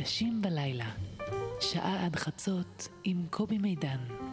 [0.00, 0.90] נשים בלילה,
[1.60, 4.27] שעה עד חצות עם קובי מידן.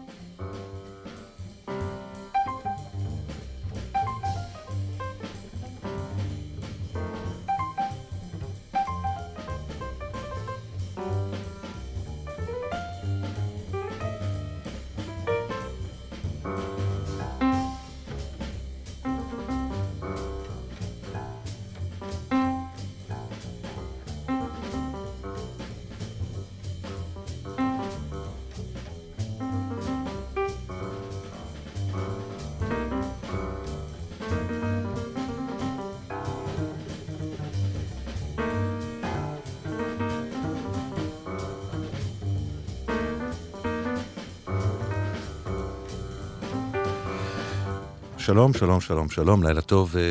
[48.26, 49.96] שלום, שלום, שלום, שלום, לילה טוב.
[49.98, 50.02] אה,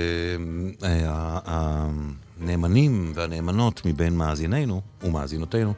[0.89, 1.39] אה,
[2.41, 5.75] הנאמנים והנאמנות מבין מאזינינו ומאזינותינו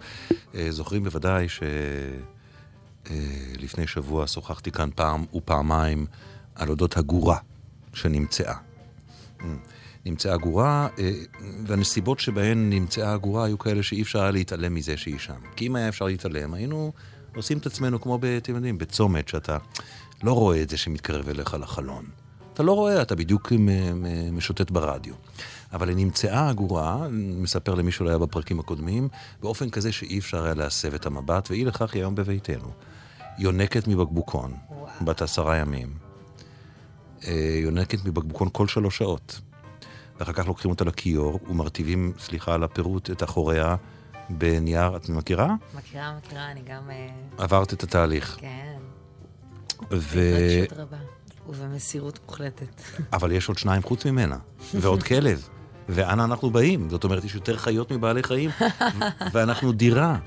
[0.54, 1.46] אה, זוכרים בוודאי
[3.08, 6.06] שלפני שבוע שוחחתי כאן פעם ופעמיים
[6.54, 7.38] על אודות הגורה
[7.94, 8.54] שנמצאה.
[10.06, 10.88] נמצאה גורה,
[11.66, 15.40] והנסיבות שבהן נמצאה הגורה היו כאלה שאי אפשר היה להתעלם מזה שהיא שם.
[15.56, 16.92] כי אם היה אפשר להתעלם, היינו
[17.36, 19.58] עושים את עצמנו כמו, אתם יודעים, בצומת, שאתה
[20.22, 22.25] לא רואה את זה שמתקרב אליך לחלון.
[22.56, 23.52] אתה לא רואה, אתה בדיוק
[24.32, 25.14] משוטט ברדיו.
[25.72, 29.08] אבל היא נמצאה עגורה, מספר למי שלא היה בפרקים הקודמים,
[29.42, 32.70] באופן כזה שאי אפשר היה להסב את המבט, ואי לכך היא היום בביתנו.
[33.38, 34.88] יונקת מבקבוקון, וואו.
[35.04, 35.94] בת עשרה ימים.
[37.26, 39.40] אה, יונקת מבקבוקון כל שלוש שעות.
[40.18, 43.76] ואחר כך לוקחים אותה לכיור ומרטיבים, סליחה על הפירוט, את אחוריה
[44.30, 45.54] בנייר, את מכירה?
[45.74, 46.90] מכירה, מכירה, אני גם...
[46.90, 48.36] אה, עברת את התהליך.
[48.40, 48.78] כן.
[49.92, 50.20] ו...
[51.48, 52.82] ובמסירות מוחלטת.
[53.12, 54.36] אבל יש עוד שניים חוץ ממנה,
[54.74, 55.48] ועוד כלב.
[55.88, 56.90] ואנה אנחנו באים?
[56.90, 58.50] זאת אומרת, יש יותר חיות מבעלי חיים,
[59.32, 60.18] ואנחנו דירה.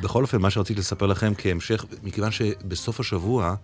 [0.00, 3.54] בכל אופן, מה שרציתי לספר לכם כהמשך, מכיוון שבסוף השבוע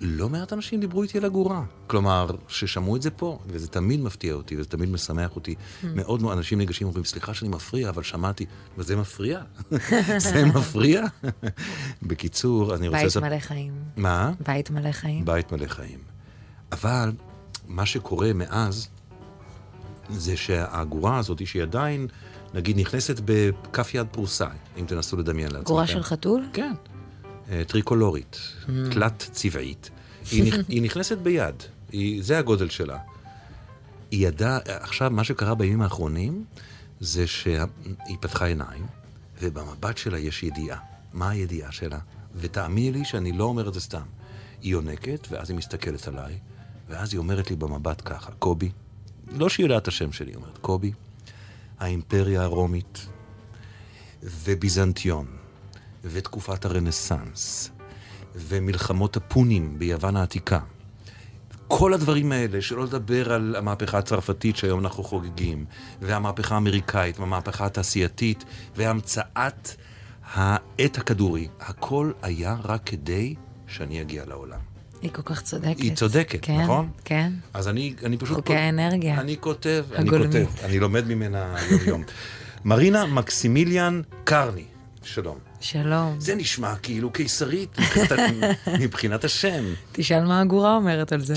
[0.00, 1.62] לא מעט אנשים דיברו איתי על הגורה.
[1.86, 5.54] כלומר, ששמעו את זה פה, וזה תמיד מפתיע אותי, וזה תמיד משמח אותי.
[5.54, 5.86] Mm.
[5.94, 8.46] מאוד מאוד אנשים ניגשים ואומרים, סליחה שאני מפריע, אבל שמעתי,
[8.78, 9.40] וזה מפריע?
[10.18, 11.04] זה מפריע?
[12.08, 13.20] בקיצור, אני רוצה...
[13.20, 13.72] בית מלא חיים.
[13.96, 14.32] מה?
[14.46, 15.24] בית מלא חיים.
[15.24, 15.98] בית מלא חיים.
[16.72, 17.12] אבל
[17.68, 18.88] מה שקורה מאז,
[20.10, 22.06] זה שהגורה הזאת, שהיא עדיין,
[22.54, 24.46] נגיד, נכנסת בכף יד פרוסה,
[24.80, 25.64] אם תנסו לדמיין לעצמכם.
[25.64, 26.46] גורה של חתול?
[26.52, 26.72] כן.
[27.50, 28.68] אה, טריקולורית, mm.
[28.90, 29.90] תלת צבעית.
[30.30, 30.54] היא, נכ...
[30.68, 31.54] היא נכנסת ביד,
[31.92, 32.22] היא...
[32.22, 32.98] זה הגודל שלה.
[34.10, 36.44] היא ידעה, עכשיו, מה שקרה בימים האחרונים,
[37.00, 38.86] זה שהיא פתחה עיניים,
[39.42, 40.78] ובמבט שלה יש ידיעה.
[41.12, 41.98] מה הידיעה שלה?
[42.36, 44.06] ותאמיני לי שאני לא אומר את זה סתם.
[44.62, 46.38] היא יונקת, ואז היא מסתכלת עליי,
[46.88, 48.70] ואז היא אומרת לי במבט ככה, קובי,
[49.32, 50.92] לא שהיא יודעת את השם שלי, היא אומרת, קובי,
[51.78, 53.06] האימפריה הרומית
[54.22, 55.26] וביזנטיון
[56.04, 57.70] ותקופת הרנסאנס,
[58.34, 60.58] ומלחמות הפונים ביוון העתיקה.
[61.68, 65.64] כל הדברים האלה, שלא לדבר על המהפכה הצרפתית שהיום אנחנו חוגגים,
[66.02, 68.44] והמהפכה האמריקאית, והמהפכה התעשייתית,
[68.76, 69.68] והמצאת
[70.32, 73.34] העט הכדורי, הכל היה רק כדי
[73.66, 74.60] שאני אגיע לעולם.
[75.02, 75.80] היא כל כך צודקת.
[75.80, 76.90] היא צודקת, כן, נכון?
[77.04, 77.32] כן.
[77.54, 78.36] אז אני, אני פשוט...
[78.36, 79.20] חוקי האנרגיה.
[79.20, 80.34] אני כותב, הגולמית.
[80.36, 82.02] אני כותב, אני לומד ממנה יום-יום.
[82.64, 84.64] מרינה מקסימיליאן קרני,
[85.04, 85.38] שלום.
[85.60, 86.20] שלום.
[86.20, 87.76] זה נשמע כאילו קיסרית
[88.80, 89.64] מבחינת השם.
[89.92, 91.34] תשאל מה הגורה אומרת על זה.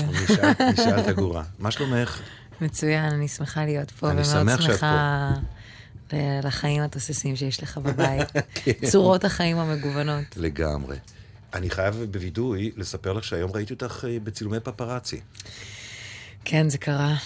[0.72, 1.42] נשאל את הגורה.
[1.58, 2.20] מה שלומך?
[2.60, 4.10] מצוין, אני שמחה להיות פה.
[4.10, 6.16] אני שמח שאת פה.
[6.42, 8.28] לחיים התוססים שיש לך בבית.
[8.54, 8.72] כן.
[8.90, 10.24] צורות החיים המגוונות.
[10.36, 10.96] לגמרי.
[11.54, 15.20] אני חייב בווידוי לספר לך שהיום ראיתי אותך אה, בצילומי פפראצי.
[16.44, 17.16] כן, זה קרה.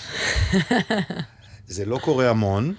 [1.68, 2.74] זה לא קורה המון.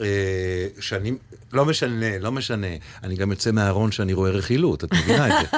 [0.00, 1.12] אה, שאני,
[1.52, 2.66] לא משנה, לא משנה.
[3.02, 5.56] אני גם יוצא מהארון שאני רואה רכילות, את מבינה את זה.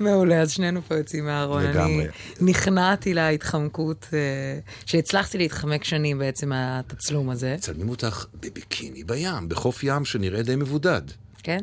[0.04, 1.62] מעולה, אז שנינו פה יוצאים מהארון.
[1.62, 2.04] לגמרי.
[2.04, 4.18] אני נכנעתי להתחמקות, אה,
[4.86, 7.54] שהצלחתי להתחמק שנים בעצם מהתצלום הזה.
[7.58, 11.02] מצלמים אותך בביקיני בים, בחוף ים שנראה די מבודד.
[11.42, 11.60] כן?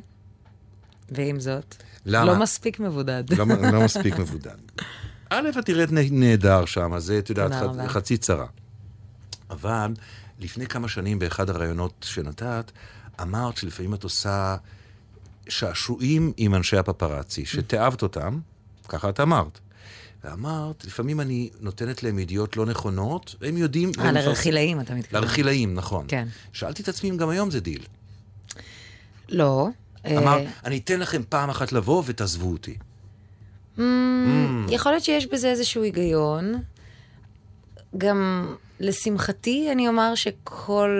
[1.12, 1.76] ועם זאת?
[2.06, 2.26] למה?
[2.26, 3.24] לא מספיק מבודד.
[3.30, 4.56] לא, לא מספיק מבודד.
[5.30, 7.52] א', את נראית נהדר שם, זה, את יודעת,
[7.88, 8.46] חצי צרה.
[9.50, 9.94] אבל
[10.42, 12.72] לפני כמה שנים באחד הראיונות שנתת,
[13.22, 14.56] אמרת שלפעמים את עושה
[15.50, 18.40] שעשועים עם אנשי הפפראצי, שתיעבת אותם,
[18.88, 19.60] ככה את אמרת.
[20.24, 23.92] ואמרת, לפעמים אני נותנת להם ידיעות לא נכונות, הם יודעים...
[24.00, 25.24] אה, לרכילאים אתה מתכוון.
[25.24, 26.06] לרכילאים, נכון.
[26.08, 26.28] כן.
[26.54, 27.86] שאלתי את עצמי אם גם היום זה דיל.
[29.30, 29.68] לא.
[30.06, 32.76] אמרת, אה, אני אתן לכם פעם אחת לבוא ותעזבו אותי.
[33.78, 33.82] Mm, mm.
[34.70, 36.54] יכול להיות שיש בזה איזשהו היגיון.
[37.98, 38.48] גם
[38.82, 40.92] לשמחתי, אני אומר שכל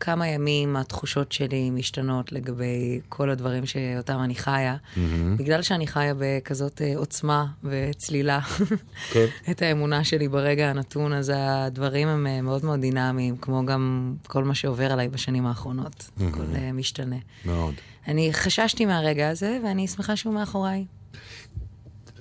[0.00, 4.76] כמה ימים התחושות שלי משתנות לגבי כל הדברים שאותם אני חיה.
[4.76, 4.98] Mm-hmm.
[5.36, 8.40] בגלל שאני חיה בכזאת אה, עוצמה וצלילה,
[9.12, 9.26] כן.
[9.50, 14.44] את האמונה שלי ברגע הנתון, אז הדברים הם אה, מאוד מאוד דינמיים, כמו גם כל
[14.44, 16.10] מה שעובר עליי בשנים האחרונות.
[16.18, 16.22] Mm-hmm.
[16.28, 17.16] הכל uh, משתנה.
[17.44, 17.74] מאוד.
[18.08, 20.84] אני חששתי מהרגע הזה, ואני שמחה שהוא מאחוריי.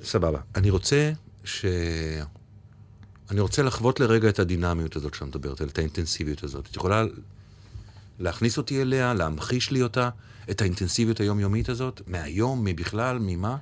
[0.03, 0.39] סבבה.
[0.55, 1.11] אני רוצה
[1.43, 1.65] ש...
[3.31, 6.67] אני רוצה לחוות לרגע את הדינמיות הזאת שאת מדברת, את האינטנסיביות הזאת.
[6.71, 7.03] את יכולה
[8.19, 10.09] להכניס אותי אליה, להמחיש לי אותה,
[10.49, 13.57] את האינטנסיביות היומיומית הזאת, מהיום, מבכלל, ממה?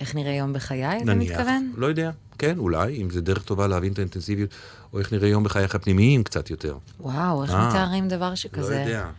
[0.00, 1.72] איך נראה יום בחיי, אתה מתכוון?
[1.76, 2.10] לא יודע.
[2.38, 4.50] כן, אולי, אם זה דרך טובה להבין את האינטנסיביות,
[4.92, 6.78] או איך נראה יום בחייך הפנימיים קצת יותר.
[7.00, 8.74] וואו, איך אה, מתארים דבר שכזה?
[8.74, 9.10] לא יודע.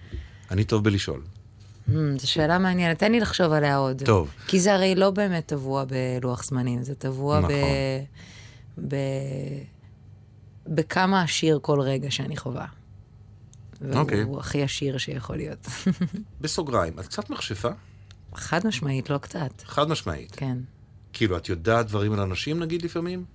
[0.51, 1.21] אני טוב בלשאול.
[1.87, 4.03] Hmm, זו שאלה מעניינת, תן לי לחשוב עליה עוד.
[4.05, 4.29] טוב.
[4.47, 7.51] כי זה הרי לא באמת טבוע בלוח זמנים, זה טבוע נכון.
[7.51, 7.55] ב...
[8.87, 8.95] ב...
[10.67, 12.65] בכמה עשיר כל רגע שאני חווה.
[13.95, 14.23] אוקיי.
[14.23, 15.67] והוא הכי עשיר שיכול להיות.
[16.41, 17.69] בסוגריים, את קצת מכשפה?
[18.35, 19.61] חד משמעית, לא קצת.
[19.63, 20.31] חד משמעית.
[20.35, 20.57] כן.
[21.13, 23.25] כאילו, את יודעת דברים על אנשים, נגיד, לפעמים?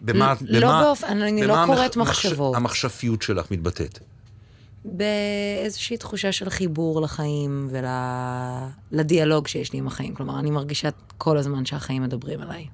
[0.00, 0.34] במה...
[0.40, 2.56] לא במה, באופן, אני לא קוראת המח, מחשבות.
[2.56, 3.98] המחשפיות שלך מתבטאת?
[4.84, 7.70] באיזושהי תחושה של חיבור לחיים
[8.92, 10.14] ולדיאלוג שיש לי עם החיים.
[10.14, 12.66] כלומר, אני מרגישה כל הזמן שהחיים מדברים עליי.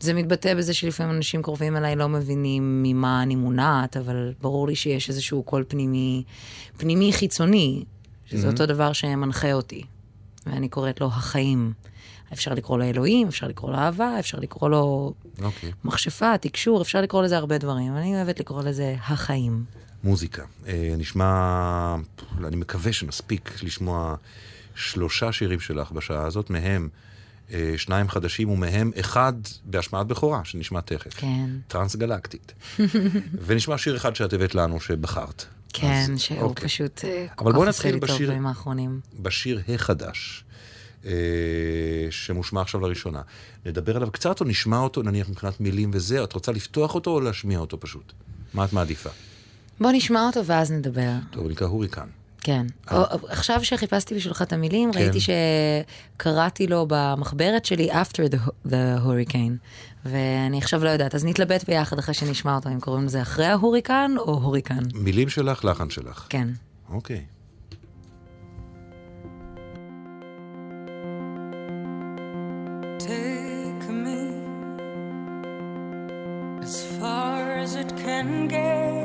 [0.00, 4.76] זה מתבטא בזה שלפעמים אנשים קרובים אליי לא מבינים ממה אני מונעת, אבל ברור לי
[4.76, 6.22] שיש איזשהו קול פנימי,
[6.76, 7.84] פנימי חיצוני,
[8.26, 8.50] שזה mm-hmm.
[8.50, 9.82] אותו דבר שמנחה אותי.
[10.46, 11.72] ואני קוראת לו החיים.
[12.32, 15.42] אפשר לקרוא לו אלוהים, אפשר לקרוא לו אהבה, אפשר לקרוא לו okay.
[15.44, 15.72] אוקיי.
[15.84, 17.96] מכשפה, תקשור, אפשר לקרוא לזה הרבה דברים.
[17.96, 19.64] אני אוהבת לקרוא לזה החיים.
[20.04, 20.42] מוזיקה.
[20.66, 21.96] אה, נשמע,
[22.44, 24.14] אני מקווה שנספיק לשמוע
[24.74, 26.88] שלושה שירים שלך בשעה הזאת, מהם
[27.76, 29.32] שניים חדשים, ומהם אחד
[29.64, 31.14] בהשמעת בכורה, שנשמע תכף.
[31.14, 31.50] כן.
[31.68, 32.52] טרנס גלקטית.
[33.46, 35.44] ונשמע שיר אחד שאת הבאת לנו, שבחרת.
[35.72, 36.64] כן, אז, שהוא אוקיי.
[36.64, 39.00] פשוט אה, כל כך עושה לי טוב בימים האחרונים.
[39.20, 40.44] בשיר החדש.
[41.04, 41.12] אה,
[42.10, 43.22] שמושמע עכשיו לראשונה.
[43.66, 46.24] נדבר עליו קצת או נשמע אותו, נניח מבחינת מילים וזה?
[46.24, 48.12] את רוצה לפתוח אותו או להשמיע אותו פשוט?
[48.54, 49.10] מה את מעדיפה?
[49.80, 51.12] בוא נשמע אותו ואז נדבר.
[51.30, 52.06] טוב, נקרא הוריקן.
[52.40, 52.66] כן.
[52.90, 53.04] אה.
[53.28, 54.98] עכשיו שחיפשתי בשבילך את המילים, כן.
[54.98, 59.66] ראיתי שקראתי לו במחברת שלי After the, the Hurricane,
[60.04, 64.10] ואני עכשיו לא יודעת, אז נתלבט ביחד אחרי שנשמע אותו, אם קוראים לזה אחרי ההוריקן
[64.18, 64.82] או הוריקן.
[64.94, 66.26] מילים שלך, לחן שלך.
[66.28, 66.48] כן.
[66.90, 67.24] אוקיי.
[76.68, 78.97] as far as it can get.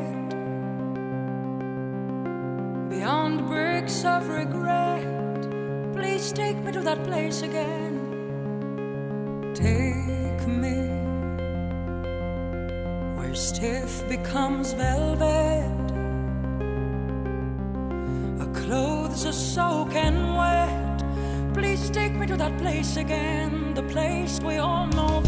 [3.03, 5.03] Beyond bricks of regret.
[5.93, 7.95] Please take me to that place again.
[9.53, 10.77] Take me
[13.17, 15.91] where stiff becomes velvet.
[18.39, 21.03] Our clothes are soaking wet.
[21.53, 25.19] Please take me to that place again, the place we all know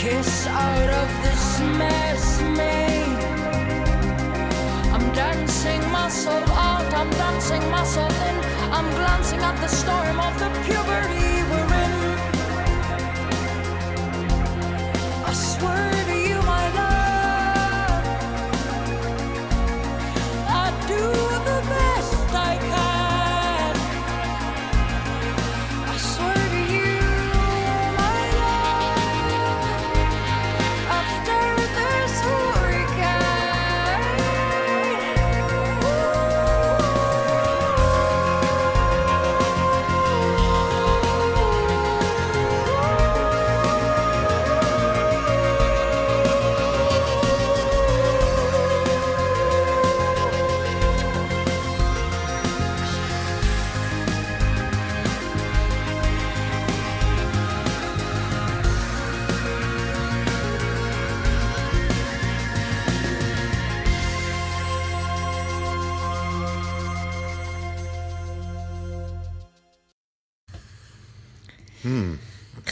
[0.00, 3.20] kiss out of this mess made.
[4.94, 8.36] I'm dancing myself out, I'm dancing myself in.
[8.72, 11.30] I'm glancing at the storm of the puberty.
[11.50, 11.69] We're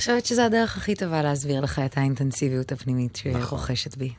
[0.08, 4.12] חושבת שזו הדרך הכי טובה להסביר לך את האינטנסיביות הפנימית שרוכשת בי.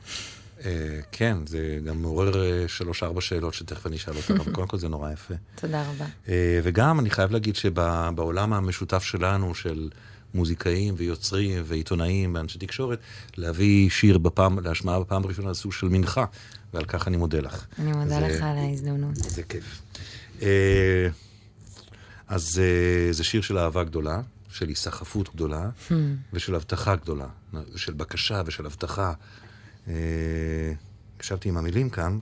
[0.64, 4.78] אה, כן, זה גם מעורר אה, שלוש-ארבע שאלות שתכף אני אשאל אותך, אבל קודם כל
[4.78, 5.34] זה נורא יפה.
[5.60, 6.04] תודה רבה.
[6.28, 9.90] אה, וגם אני חייב להגיד שבעולם המשותף שלנו, של
[10.34, 12.98] מוזיקאים ויוצרים ועיתונאים ואנשי תקשורת,
[13.36, 16.24] להביא שיר בפעם, להשמעה בפעם הראשונה זה סוג של מנחה,
[16.74, 17.66] ועל כך אני מודה לך.
[17.78, 19.16] אני מודה לך על ההזדמנות.
[19.16, 19.82] זה כיף.
[22.28, 22.60] אז
[23.10, 24.20] זה שיר של אהבה גדולה,
[24.52, 25.70] של היסחפות גדולה,
[26.32, 27.28] ושל הבטחה גדולה,
[27.76, 29.12] של בקשה ושל הבטחה.
[29.88, 30.72] אה,
[31.20, 32.18] ישבתי עם המילים כאן,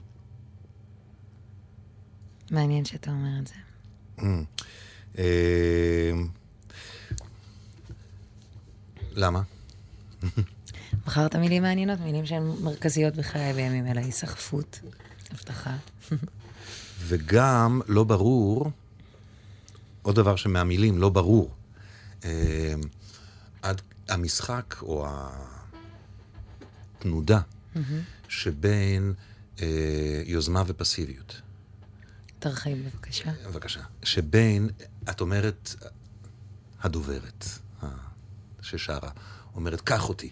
[2.51, 3.53] מעניין שאתה אומר את זה.
[5.17, 6.11] אה,
[9.11, 9.41] למה?
[11.05, 14.79] בחרת מילים מעניינות, מילים שהן מרכזיות בחיי בימים אלה, היסחפות,
[15.31, 15.75] הבטחה.
[17.07, 18.71] וגם לא ברור,
[20.01, 21.51] עוד דבר שמהמילים לא ברור,
[24.09, 25.07] המשחק או
[26.97, 27.41] התנודה
[28.27, 29.13] שבין
[29.61, 31.41] אה, יוזמה ופסיביות.
[32.39, 33.31] תרחיב בבקשה.
[33.47, 33.81] בבקשה.
[34.03, 34.69] שבין,
[35.09, 35.75] את אומרת,
[36.81, 37.45] הדוברת
[38.61, 39.09] ששרה,
[39.55, 40.31] אומרת, קח אותי.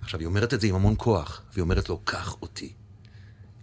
[0.00, 2.72] עכשיו, היא אומרת את זה עם המון כוח, והיא אומרת לו, קח אותי.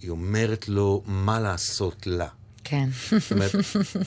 [0.01, 2.27] היא אומרת לו מה לעשות לה.
[2.63, 2.89] כן.
[3.19, 3.51] זאת אומרת,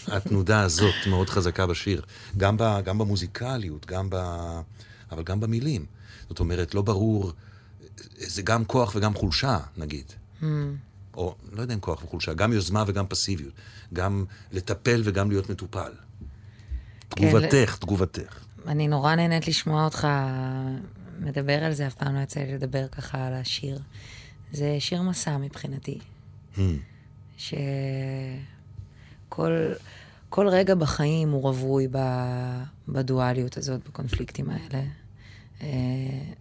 [0.08, 2.02] התנודה הזאת מאוד חזקה בשיר.
[2.36, 4.16] גם, ב, גם במוזיקליות, גם ב,
[5.12, 5.86] אבל גם במילים.
[6.28, 7.32] זאת אומרת, לא ברור,
[8.16, 10.12] זה גם כוח וגם חולשה, נגיד.
[11.14, 13.52] או, לא יודע אם כוח וחולשה, גם יוזמה וגם פסיביות.
[13.92, 15.92] גם לטפל וגם להיות מטופל.
[17.10, 18.38] כן, תגובתך, תגובתך.
[18.66, 20.08] אני נורא נהנית לשמוע אותך
[21.20, 23.78] מדבר על זה, אף פעם לא יצא לי לדבר ככה על השיר.
[24.52, 25.98] זה שיר מסע מבחינתי.
[26.54, 26.60] Hmm.
[27.37, 27.57] שכל
[30.28, 31.88] כל רגע בחיים הוא רווי
[32.88, 34.85] בדואליות הזאת, בקונפליקטים האלה.
[35.62, 35.69] אה,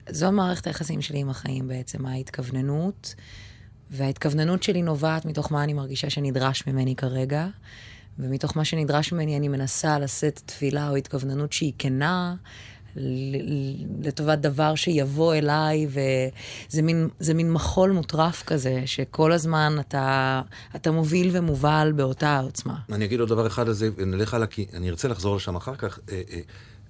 [0.10, 3.16] זו מערכת היחסים שלי עם החיים בעצם, ההתכווננות,
[3.92, 7.48] וההתכווננות שלי נובעת מתוך מה אני מרגישה שנדרש ממני כרגע,
[8.20, 12.36] ומתוך מה שנדרש ממני אני מנסה לשאת תפילה או התכווננות שהיא כנה,
[14.02, 20.42] לטובת דבר שיבוא אליי, וזה מין, זה מין מחול מוטרף כזה, שכל הזמן אתה,
[20.75, 22.75] אתה מוביל ומובל באותה עוצמה.
[22.92, 25.75] אני אגיד עוד דבר אחד על זה, ונלך הלאה, כי אני ארצה לחזור לשם אחר
[25.75, 26.00] כך.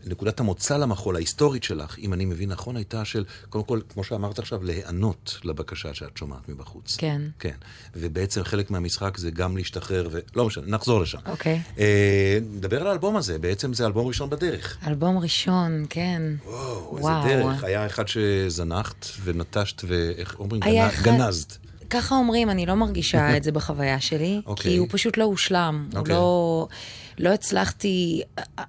[0.06, 4.40] נקודת המוצא למחול, ההיסטורית שלך, אם אני מבין נכון, הייתה של, קודם כל, כמו שאמרת
[4.40, 6.96] עכשיו, להיענות לבקשה שאת שומעת מבחוץ.
[6.98, 7.22] כן.
[7.40, 7.56] כן.
[7.96, 11.18] ובעצם חלק מהמשחק זה גם להשתחרר, ולא משנה, נחזור לשם.
[11.26, 11.62] אוקיי.
[11.80, 14.78] אה, נדבר על האלבום הזה, בעצם זה אלבום ראשון בדרך.
[14.88, 16.22] אלבום ראשון, כן.
[16.46, 17.26] וואו, וואו.
[17.28, 17.64] איזה דרך.
[17.64, 20.62] היה אחד שזנחת ונטשת, ואיך אומרים?
[20.62, 21.58] גנ- אחד- גנזת.
[21.90, 24.72] ככה אומרים, אני לא מרגישה את זה בחוויה שלי, אוקיי.
[24.72, 25.88] כי הוא פשוט לא הושלם.
[25.92, 26.16] הוא אוקיי.
[26.16, 26.68] לא...
[27.18, 28.22] לא הצלחתי...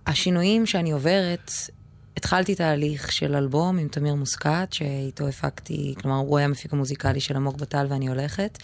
[0.06, 1.50] השינויים שאני עוברת,
[2.16, 7.36] התחלתי תהליך של אלבום עם תמיר מוסקת, שאיתו הפקתי, כלומר, הוא היה המפיק המוזיקלי של
[7.36, 8.58] עמוק בטל ואני הולכת.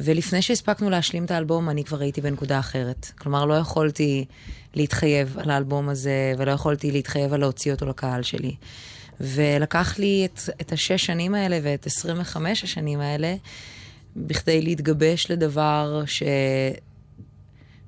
[0.00, 3.12] ולפני שהספקנו להשלים את האלבום, אני כבר הייתי בנקודה אחרת.
[3.18, 4.24] כלומר, לא יכולתי
[4.74, 8.54] להתחייב על האלבום הזה, ולא יכולתי להתחייב על להוציא אותו לקהל שלי.
[9.20, 13.34] ולקח לי את, את השש שנים האלה ואת 25 השנים האלה,
[14.16, 16.22] בכדי להתגבש לדבר ש...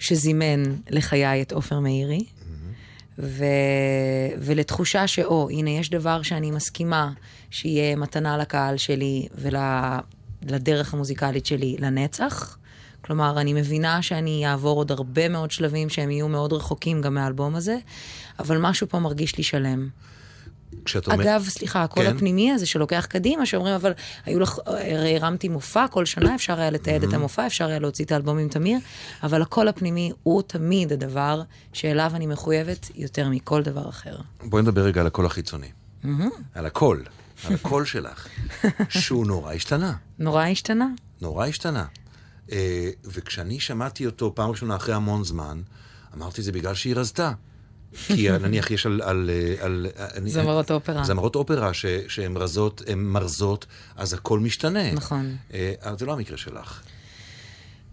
[0.00, 2.24] שזימן לחיי את עופר מאירי,
[3.18, 3.44] ו...
[4.38, 7.12] ולתחושה שאו, הנה, יש דבר שאני מסכימה
[7.50, 12.56] שיהיה מתנה לקהל שלי ולדרך המוזיקלית שלי לנצח.
[13.00, 17.54] כלומר, אני מבינה שאני אעבור עוד הרבה מאוד שלבים שהם יהיו מאוד רחוקים גם מהאלבום
[17.54, 17.76] הזה,
[18.38, 19.88] אבל משהו פה מרגיש לי שלם.
[20.84, 21.20] כשאת אומרת...
[21.20, 22.16] אגב, סליחה, הקול כן.
[22.16, 23.92] הפנימי הזה שלוקח קדימה, שאומרים, אבל
[24.26, 27.08] היו לך, הרי הרמתי מופע כל שנה, אפשר היה לתעד Mm-hmm.
[27.08, 28.78] את המופע, אפשר היה להוציא את האלבום עם תמיר,
[29.22, 34.16] אבל הקול הפנימי הוא תמיד הדבר שאליו אני מחויבת יותר מכל דבר אחר.
[34.42, 35.68] בואי נדבר רגע על הקול החיצוני.
[36.54, 37.04] על הקול,
[37.44, 38.26] על הקול שלך,
[38.88, 39.94] שהוא נורא השתנה.
[40.18, 40.88] נורא השתנה.
[41.20, 41.84] נורא השתנה.
[42.52, 45.62] אה, וכשאני שמעתי אותו פעם ראשונה אחרי המון זמן,
[46.16, 47.32] אמרתי זה בגלל שהיא רזתה.
[48.06, 49.00] כי נניח יש על...
[49.04, 51.04] על, אה, על אני- זמרות אופרה.
[51.04, 53.66] זמרות אופרה ש- שהן רזות, הן מרזות,
[53.96, 54.92] אז הכל משתנה.
[54.92, 55.36] נכון.
[55.54, 56.80] אה, אבל זה לא המקרה שלך.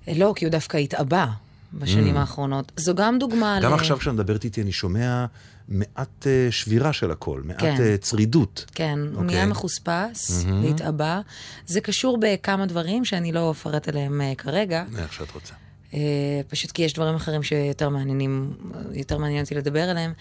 [0.07, 1.25] אה, לא, כי הוא דווקא התעבה
[1.73, 2.71] בשנים האחרונות.
[2.75, 3.63] זו גם דוגמה Mm.
[3.63, 3.73] גם ל...
[3.73, 5.25] עכשיו כשאת מדברת איתי, אני שומע
[5.69, 7.75] מעט אה, שבירה של הקול, מעט כן.
[7.79, 8.65] אה, צרידות.
[8.75, 9.25] כן, הוא אוקיי.
[9.25, 11.21] נהיה מחוספס, להתעבה.
[11.65, 14.83] זה קשור בכמה דברים שאני לא אפרט עליהם אה, כרגע.
[14.97, 15.53] איך שאת רוצה.
[15.93, 18.53] אה, פשוט כי יש דברים אחרים שיותר מעניינים,
[18.93, 20.13] יותר מעניין אותי לדבר עליהם,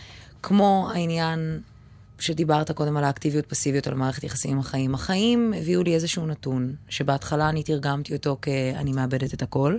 [0.42, 1.60] כמו העניין
[2.18, 4.94] שדיברת קודם על האקטיביות פסיביות, על מערכת יחסים עם החיים.
[4.94, 9.78] החיים הביאו לי איזשהו נתון, שבהתחלה אני תרגמתי אותו כ"אני מאבדת את הכל",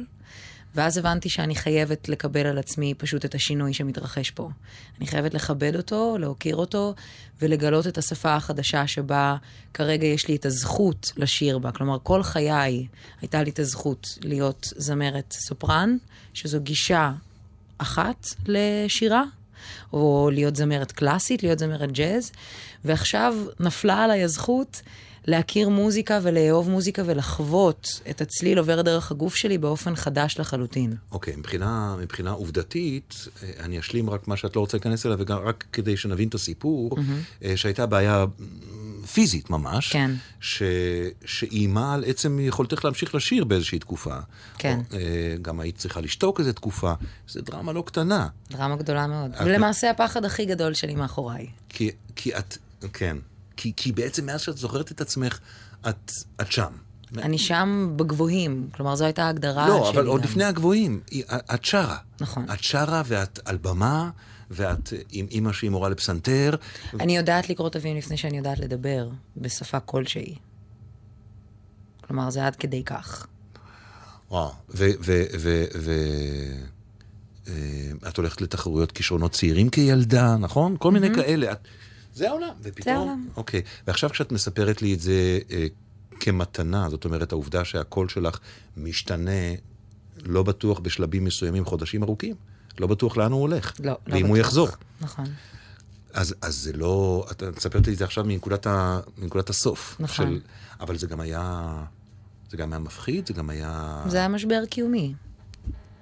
[0.77, 4.49] ואז הבנתי שאני חייבת לקבל על עצמי פשוט את השינוי שמתרחש פה.
[4.97, 6.93] אני חייבת לכבד אותו, להוקיר אותו,
[7.41, 9.35] ולגלות את השפה החדשה שבה
[9.73, 11.71] כרגע יש לי את הזכות לשיר בה.
[11.71, 12.87] כלומר, כל חיי
[13.21, 15.97] הייתה לי את הזכות להיות זמרת סופרן,
[16.33, 17.11] שזו גישה
[17.77, 19.23] אחת לשירה,
[19.93, 22.31] או להיות זמרת קלאסית, להיות זמרת ג'אז,
[22.85, 24.81] ועכשיו נפלה עליי הזכות
[25.27, 30.95] להכיר מוזיקה ולאהוב מוזיקה ולחוות את הצליל עובר דרך הגוף שלי באופן חדש לחלוטין.
[31.11, 35.37] אוקיי, מבחינה, מבחינה עובדתית, אה, אני אשלים רק מה שאת לא רוצה להיכנס אליו, וגם
[35.37, 36.97] רק כדי שנבין את הסיפור,
[37.43, 38.25] אה, שהייתה בעיה אה,
[39.13, 40.11] פיזית ממש, כן.
[40.39, 40.63] ש,
[41.25, 44.15] שאיימה על עצם יכולתך להמשיך לשיר באיזושהי תקופה.
[44.57, 44.79] כן.
[44.91, 44.97] או,
[45.41, 46.93] גם היית צריכה לשתוק איזו תקופה,
[47.27, 48.27] זו דרמה לא קטנה.
[48.51, 49.31] דרמה גדולה מאוד.
[49.31, 51.47] את- ולמעשה הפחד הכי גדול שלי מאחוריי.
[51.69, 52.57] כי, כי את,
[52.93, 53.17] כן,
[53.57, 55.39] כי, כי בעצם מאז שאת זוכרת את עצמך,
[55.89, 56.71] את, את שם.
[57.17, 59.99] אני שם בגבוהים, כלומר זו הייתה ההגדרה לא, שלי.
[59.99, 60.27] אבל עוד גם.
[60.27, 61.01] לפני הגבוהים,
[61.53, 61.97] את שרה.
[62.21, 62.45] נכון.
[62.53, 64.09] את שרה ואת על במה,
[64.51, 66.55] ואת עם אימא שהיא מורה לפסנתר.
[66.99, 70.35] אני יודעת לקרוא תווים לפני שאני יודעת לדבר בשפה כלשהי.
[72.07, 73.27] כלומר, זה עד כדי כך.
[74.29, 74.51] וואו.
[74.69, 74.89] ו...
[75.01, 75.23] ו...
[75.39, 75.65] ו...
[75.75, 75.91] ו...
[77.47, 77.53] אה,
[78.09, 80.75] את הולכת לתחרויות כישרונות צעירים כילדה, נכון?
[80.79, 81.51] כל מיני כאלה.
[81.51, 81.67] את...
[82.17, 82.49] זה העולם.
[82.61, 82.83] ופתאום...
[82.83, 83.27] זה העולם.
[83.37, 83.61] אוקיי.
[83.87, 85.67] ועכשיו כשאת מספרת לי את זה אה,
[86.19, 88.39] כמתנה, זאת אומרת, העובדה שהקול שלך
[88.77, 89.55] משתנה,
[90.25, 92.35] לא בטוח בשלבים מסוימים, חודשים ארוכים.
[92.79, 93.73] לא בטוח לאן הוא הולך.
[93.79, 94.47] לא, לא ואם הוא בטוח.
[94.47, 94.67] יחזור.
[95.01, 95.25] נכון.
[96.13, 99.95] אז, אז זה לא, את מספרת לי את זה עכשיו מנקודת, ה, מנקודת הסוף.
[99.99, 100.27] נכון.
[100.27, 100.39] של,
[100.79, 101.73] אבל זה גם היה,
[102.49, 104.03] זה גם היה מפחיד, זה גם היה...
[104.07, 105.13] זה היה משבר קיומי.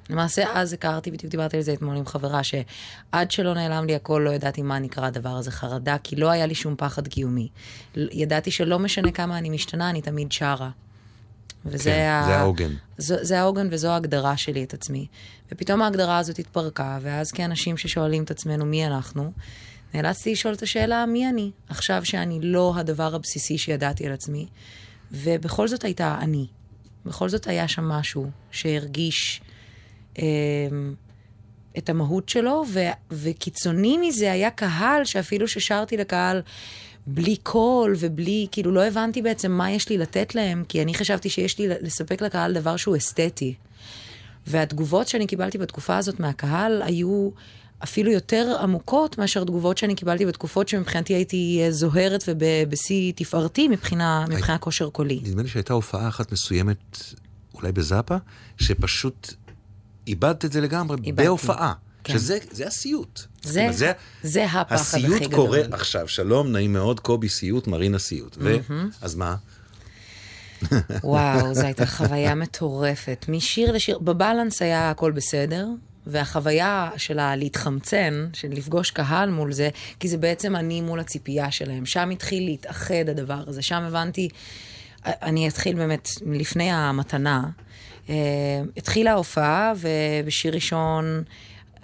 [0.10, 4.22] למעשה, אז הכרתי, בדיוק דיברתי על זה אתמול עם חברה, שעד שלא נעלם לי הכל,
[4.26, 7.50] לא ידעתי מה נקרא הדבר הזה חרדה, כי לא היה לי שום פחד קיומי.
[7.96, 10.70] ידעתי שלא משנה כמה אני משתנה, אני תמיד שרה.
[11.65, 12.26] וזה כן, ה...
[12.26, 12.72] זה העוגן.
[12.98, 15.08] זו, זה העוגן וזו ההגדרה שלי את עצמי.
[15.52, 19.32] ופתאום ההגדרה הזאת התפרקה, ואז כאנשים ששואלים את עצמנו מי אנחנו,
[19.94, 24.48] נאלצתי לשאול את השאלה מי אני, עכשיו שאני לא הדבר הבסיסי שידעתי על עצמי,
[25.12, 26.48] ובכל זאת הייתה אני.
[27.06, 29.41] בכל זאת היה שם משהו שהרגיש
[31.78, 32.80] את המהות שלו, ו,
[33.12, 36.41] וקיצוני מזה היה קהל שאפילו ששרתי לקהל
[37.08, 41.30] בלי קול ובלי, כאילו לא הבנתי בעצם מה יש לי לתת להם, כי אני חשבתי
[41.30, 43.54] שיש לי לספק לקהל דבר שהוא אסתטי.
[44.47, 47.30] והתגובות שאני קיבלתי בתקופה הזאת מהקהל היו
[47.84, 54.58] אפילו יותר עמוקות מאשר תגובות שאני קיבלתי בתקופות שמבחינתי הייתי זוהרת ובשיא תפארתי מבחינה, מבחינה
[54.58, 55.19] כושר קולי.
[55.23, 56.97] נדמה לי שהייתה הופעה אחת מסוימת,
[57.54, 58.15] אולי בזאפה,
[58.58, 59.34] שפשוט
[60.08, 61.12] איבדת את זה לגמרי, איבדתי.
[61.12, 61.74] בהופעה.
[62.04, 62.13] כן.
[62.13, 63.22] שזה זה הסיוט.
[63.41, 63.76] זה- אומרת,
[64.24, 65.36] זה הפחד הכי הסיוט גדול.
[65.36, 68.38] קורה עכשיו, שלום, נעים מאוד, קובי סיוט, מרינה סיוט.
[68.39, 68.56] ו...
[69.02, 69.36] אז מה?
[71.04, 73.26] וואו, זו הייתה חוויה מטורפת.
[73.30, 75.68] משיר לשיר, בבלנס היה הכל בסדר,
[76.08, 81.86] והחוויה שלה להתחמצן, של לפגוש קהל מול זה, כי זה בעצם אני מול הציפייה שלהם.
[81.86, 84.30] שם התחיל להתאחד הדבר הזה, שם הבנתי,
[85.06, 87.44] אני אתחיל באמת לפני המתנה.
[88.10, 88.15] אה,
[88.78, 91.24] התחילה ההופעה, ובשיר ראשון...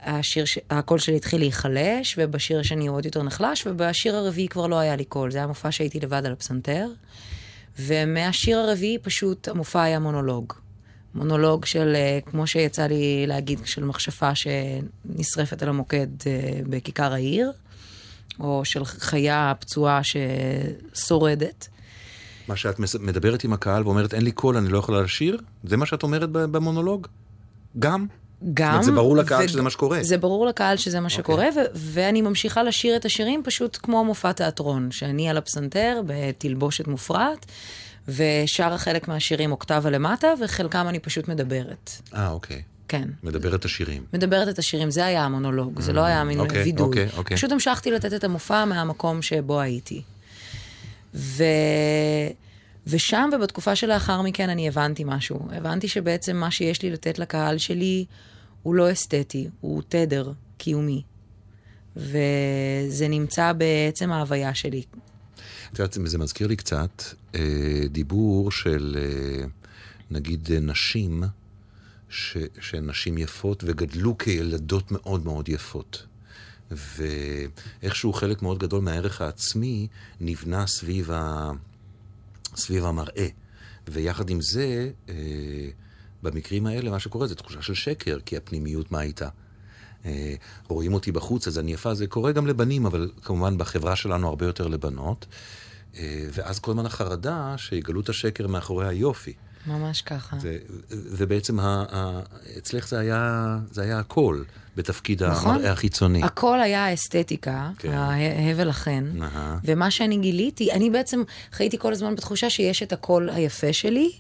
[0.04, 4.80] השיר, הקול שלי התחיל להיחלש, ובשיר השני הוא עוד יותר נחלש, ובשיר הרביעי כבר לא
[4.80, 5.32] היה לי קול.
[5.32, 6.88] זה היה מופע שהייתי לבד על הפסנתר,
[7.80, 10.54] ומהשיר הרביעי פשוט המופע היה מונולוג.
[11.16, 17.52] מונולוג של, אה, כמו שיצא לי להגיד, של מכשפה שנשרפת על המוקד אה, בכיכר העיר,
[18.40, 21.68] או של חיה פצועה ששורדת.
[22.48, 25.38] מה שאת מדברת עם הקהל ואומרת, אין לי קול, אני לא יכולה לשיר?
[25.64, 27.08] זה מה שאת אומרת במונולוג?
[27.80, 28.06] גם?
[28.54, 28.84] גם.
[28.84, 30.04] זה ברור לקהל שזה מה שקורה.
[30.04, 34.32] זה ברור לקהל שזה מה שקורה, ו- ואני ממשיכה לשיר את השירים פשוט כמו מופע
[34.32, 37.46] תיאטרון, שאני על הפסנתר בתלבושת מופרעת,
[38.08, 41.92] ושרה חלק מהשירים אוקטבה למטה, וחלקם אני פשוט מדברת.
[42.14, 42.62] אה, אוקיי.
[42.88, 43.10] כן.
[43.24, 44.04] מדבר את השירים.
[44.14, 46.86] מדברת את השירים, זה היה המונולוג, זה לא היה מין אוקיי, וידוי.
[46.86, 47.38] אוקיי, אוקיי.
[47.38, 50.02] פשוט המשכתי לתת את המופע מהמקום שבו הייתי.
[51.14, 51.44] ו...
[52.88, 55.40] ושם ובתקופה שלאחר מכן אני הבנתי משהו.
[55.52, 58.06] הבנתי שבעצם מה שיש לי לתת לקהל שלי
[58.64, 61.02] הוא לא אסתטי, הוא תדר קיומי.
[61.96, 64.84] וזה נמצא בעצם ההוויה שלי.
[65.74, 67.04] את יודעת, זה מזכיר לי קצת
[67.36, 67.40] אה,
[67.90, 69.46] דיבור של אה,
[70.12, 71.24] נגיד אה, נשים,
[72.10, 76.06] ש, שהן נשים יפות וגדלו כילדות מאוד מאוד יפות.
[76.72, 79.88] ואיכשהו חלק מאוד גדול מהערך העצמי
[80.20, 81.52] נבנה סביב, ה,
[82.56, 83.28] סביב המראה.
[83.88, 85.16] ויחד עם זה, אה,
[86.24, 89.30] במקרים האלה מה שקורה זה תחושה של שקר, כי הפנימיות מה הייתה?
[90.06, 90.36] אה,
[90.68, 94.46] רואים אותי בחוץ, אז אני יפה, זה קורה גם לבנים, אבל כמובן בחברה שלנו הרבה
[94.46, 95.26] יותר לבנות.
[95.98, 99.34] אה, ואז כל הזמן החרדה שיגלו את השקר מאחורי היופי.
[99.68, 100.40] ממש ככה.
[100.40, 100.58] זה,
[100.90, 102.22] ובעצם ה, ה,
[102.58, 104.44] אצלך זה היה, זה היה הכל
[104.78, 105.56] בתפקיד נכון.
[105.56, 106.24] המראה החיצוני.
[106.24, 107.94] הכל היה האסתטיקה, כן.
[107.94, 109.12] ההבל החן.
[109.22, 109.58] אהה.
[109.64, 114.12] ומה שאני גיליתי, אני בעצם חייתי כל הזמן בתחושה שיש את הקול היפה שלי,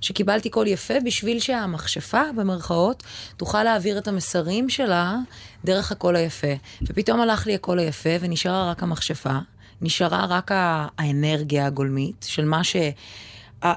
[0.00, 3.02] שקיבלתי קול יפה בשביל שהמכשפה, במרכאות,
[3.36, 5.16] תוכל להעביר את המסרים שלה
[5.64, 6.54] דרך הקול היפה.
[6.82, 9.38] ופתאום הלך לי הקול היפה ונשארה רק המכשפה,
[9.82, 10.50] נשארה רק
[10.98, 12.76] האנרגיה הגולמית של מה ש...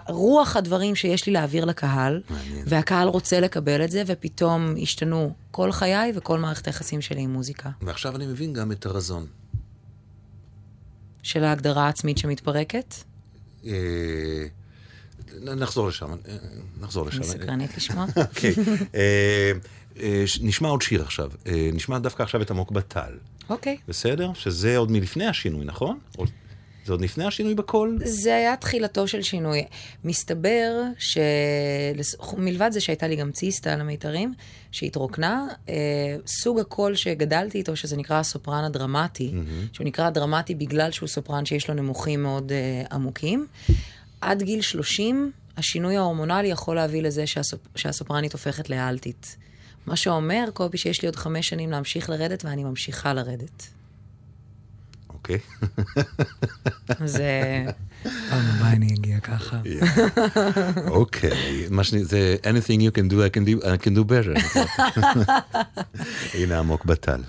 [0.07, 2.65] רוח הדברים שיש לי להעביר לקהל, מעניין.
[2.67, 7.69] והקהל רוצה לקבל את זה, ופתאום השתנו כל חיי וכל מערכת היחסים שלי עם מוזיקה.
[7.81, 9.25] ועכשיו אני מבין גם את הרזון.
[11.23, 12.95] של ההגדרה העצמית שמתפרקת.
[13.65, 13.71] אה,
[15.41, 16.15] נחזור לשם, אה,
[16.81, 17.17] נחזור לשם.
[17.17, 18.05] אני סקרנית לשמוע.
[18.29, 18.53] אוקיי.
[18.95, 19.51] אה,
[19.99, 21.31] אה, ש- נשמע עוד שיר עכשיו.
[21.73, 23.17] נשמע דווקא עכשיו את עמוק בטל.
[23.49, 23.77] אוקיי.
[23.87, 24.31] בסדר?
[24.33, 25.99] שזה עוד מלפני השינוי, נכון?
[26.85, 27.99] זה עוד לפני השינוי בקול?
[28.03, 29.63] זה היה תחילתו של שינוי.
[30.03, 34.33] מסתבר שמלבד זה שהייתה לי גם ציסטה על המיתרים,
[34.71, 35.75] שהתרוקנה, אה,
[36.27, 39.75] סוג הקול שגדלתי איתו, שזה נקרא הסופרן הדרמטי, mm-hmm.
[39.75, 43.47] שהוא נקרא דרמטי בגלל שהוא סופרן שיש לו נמוכים מאוד אה, עמוקים.
[44.21, 47.59] עד גיל 30, השינוי ההורמונלי יכול להביא לזה שהסופ...
[47.75, 49.37] שהסופרנית הופכת לאלטית.
[49.85, 53.67] מה שאומר, קובי, שיש לי עוד חמש שנים להמשיך לרדת, ואני ממשיכה לרדת.
[55.23, 55.39] אוקיי.
[57.05, 57.65] זה...
[58.29, 59.61] פעם הבאה אני אגיע ככה.
[60.87, 61.67] אוקיי.
[61.69, 64.57] מה שאני, זה anything you can do, I can do, I can do better.
[66.39, 67.21] הנה עמוק בטל.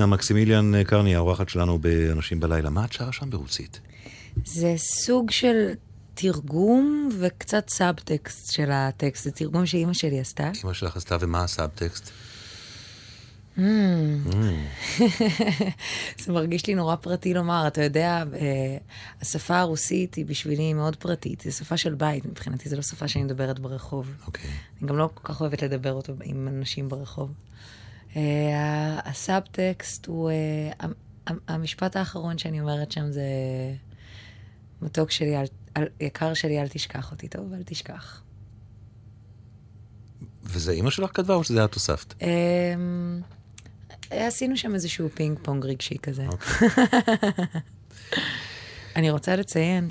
[0.00, 2.70] מרינה מקסימיליאן קרני, האורחת שלנו באנשים בלילה.
[2.70, 3.80] מה את שרה שם ברוסית?
[4.44, 5.70] זה סוג של
[6.14, 9.24] תרגום וקצת סאבטקסט של הטקסט.
[9.24, 10.50] זה תרגום שאימא שלי עשתה.
[10.64, 12.10] אמא שלך עשתה, ומה הסאבטקסט?
[16.24, 18.76] זה מרגיש לי נורא פרטי לומר, אתה יודע, אה,
[19.20, 23.24] השפה הרוסית היא בשבילי מאוד פרטית, זו שפה של בית מבחינתי, זו לא שפה שאני
[23.24, 24.10] מדברת ברחוב.
[24.26, 24.50] אוקיי.
[24.80, 27.30] אני גם לא כל כך אוהבת לדבר אותו עם אנשים ברחוב.
[28.16, 28.22] אה,
[29.04, 30.34] הסאבטקסט הוא, אה,
[30.78, 30.92] המ-
[31.26, 33.22] המ- המשפט האחרון שאני אומרת שם זה,
[34.82, 35.44] מתוק שלי, אל,
[35.76, 37.52] אל, יקר שלי, אל תשכח אותי, טוב?
[37.52, 38.22] אל תשכח.
[40.44, 42.14] וזה אימא שלך כתבה או שזה את הוספת?
[42.22, 43.20] אמ,
[44.10, 46.26] עשינו שם איזשהו פינג פונג רגשי כזה.
[48.96, 49.88] אני רוצה לציין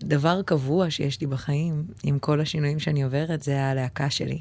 [0.00, 4.40] שדבר קבוע שיש לי בחיים, עם כל השינויים שאני עוברת, זה הלהקה שלי.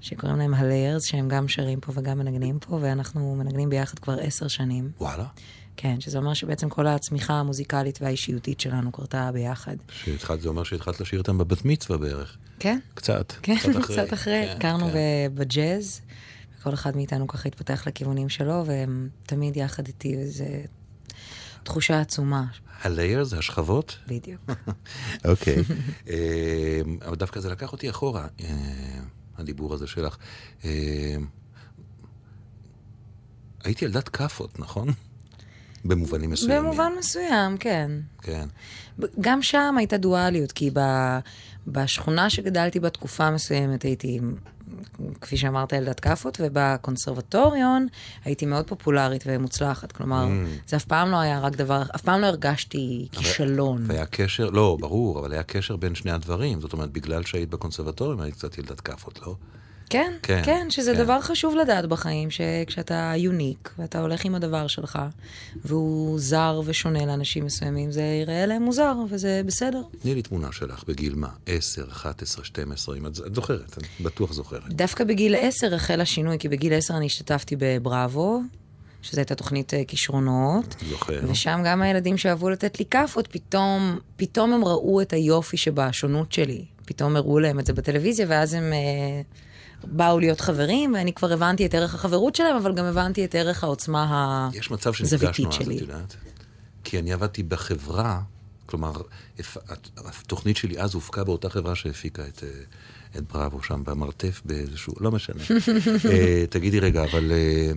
[0.00, 4.48] שקוראים להם הליירס, שהם גם שרים פה וגם מנגנים פה, ואנחנו מנגנים ביחד כבר עשר
[4.48, 4.90] שנים.
[5.00, 5.26] וואלה.
[5.76, 9.76] כן, שזה אומר שבעצם כל הצמיחה המוזיקלית והאישיותית שלנו קרתה ביחד.
[9.90, 12.36] שהתחלת, זה אומר שהתחלת לשיר איתם בבת מצווה בערך.
[12.58, 12.78] כן?
[12.94, 13.32] קצת.
[13.42, 14.46] כן, קצת אחרי.
[14.46, 15.28] כן, הכרנו כן.
[15.34, 16.00] בג'אז,
[16.58, 20.44] וכל אחד מאיתנו ככה התפתח לכיוונים שלו, והם תמיד יחד איתי, וזו
[21.62, 22.44] תחושה עצומה,
[22.82, 23.98] הלייר זה השכבות?
[24.08, 24.40] בדיוק.
[25.30, 25.62] אוקיי.
[26.08, 28.46] אה, אבל דווקא זה לקח אותי אחורה, אה,
[29.38, 30.16] הדיבור הזה שלך.
[30.64, 31.16] אה,
[33.64, 34.88] הייתי ילדת כאפות, נכון?
[35.84, 36.62] במובנים מסוימים.
[36.62, 37.90] במובן מסוים, כן.
[38.22, 38.48] כן.
[39.20, 41.18] גם שם הייתה דואליות, כי ב-
[41.66, 44.20] בשכונה שגדלתי בתקופה מסוימת הייתי,
[45.20, 47.86] כפי שאמרת, ילדת כאפות, ובקונסרבטוריון
[48.24, 49.92] הייתי מאוד פופולרית ומוצלחת.
[49.92, 50.68] כלומר, Mm.
[50.70, 53.84] זה אף פעם לא היה רק דבר, אף פעם לא הרגשתי כישלון.
[53.86, 56.60] והיה קשר, לא, ברור, אבל היה קשר בין שני הדברים.
[56.60, 59.34] זאת אומרת, בגלל שהיית בקונסרבטוריום, היית קצת ילדת כאפות, לא?
[59.90, 60.98] כן, כן, כן, שזה כן.
[60.98, 64.98] דבר חשוב לדעת בחיים, שכשאתה יוניק, ואתה הולך עם הדבר שלך,
[65.64, 69.82] והוא זר ושונה לאנשים מסוימים, זה יראה להם מוזר, וזה בסדר.
[70.02, 71.28] תני לי תמונה שלך בגיל מה?
[71.46, 74.68] 10, 11, 12, אם את, את זוכרת, את בטוח זוכרת.
[74.68, 78.40] דווקא בגיל עשר החל השינוי, כי בגיל עשר אני השתתפתי בבראבו,
[79.02, 80.76] שזו הייתה תוכנית אה, כישרונות.
[80.88, 81.20] זוכר.
[81.28, 86.64] ושם גם הילדים שאהבו לתת לי כאפות, פתאום, פתאום הם ראו את היופי שבשונות שלי.
[86.84, 89.20] פתאום הראו להם את זה בטלוויזיה, ואז הם אה,
[89.84, 93.64] באו להיות חברים, ואני כבר הבנתי את ערך החברות שלהם, אבל גם הבנתי את ערך
[93.64, 95.74] העוצמה יש מצב הזוויתית שנפגשנו אז, את שלי.
[95.74, 96.16] יודעת?
[96.84, 98.20] כי אני עבדתי בחברה,
[98.66, 98.92] כלומר,
[99.96, 102.48] התוכנית שלי אז הופקה באותה חברה שהפיקה את, אה,
[103.18, 105.42] את בראבו שם במרתף באיזשהו, לא משנה.
[106.12, 107.32] אה, תגידי רגע, אבל...
[107.32, 107.70] אה,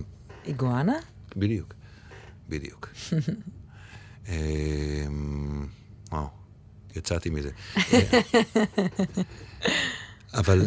[0.44, 0.96] איגואנה?
[1.36, 1.74] בדיוק,
[2.48, 2.88] בדיוק.
[4.28, 4.34] אה,
[6.12, 6.26] וואו,
[6.96, 7.50] יצאתי מזה.
[10.34, 10.62] אבל,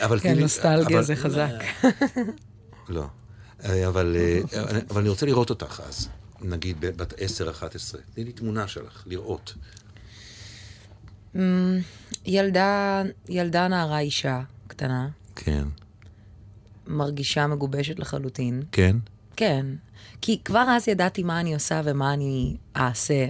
[0.00, 0.20] אבל...
[0.20, 1.50] כן, נוסטלגיה אבל- זה חזק.
[2.88, 3.06] לא.
[3.64, 6.08] אה, אבל, אה, אבל אבל אני רוצה לראות אותך אז,
[6.40, 7.16] נגיד בת 10-11.
[8.14, 9.54] תני לי תמונה שלך, לראות.
[11.36, 11.78] אמ,
[12.26, 15.64] ילדה, ילדה נערה אישה קטנה, כן.
[16.86, 18.62] מרגישה מגובשת לחלוטין.
[18.72, 18.96] כן?
[19.36, 19.66] כן,
[20.20, 23.26] כי כבר אז ידעתי מה אני עושה ומה אני אעשה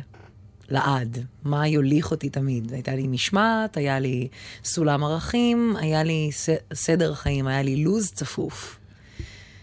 [0.68, 2.72] לעד, מה יוליך אותי תמיד.
[2.72, 4.28] הייתה לי משמעת, היה לי
[4.64, 8.78] סולם ערכים, היה לי ס- סדר חיים, היה לי לו"ז צפוף.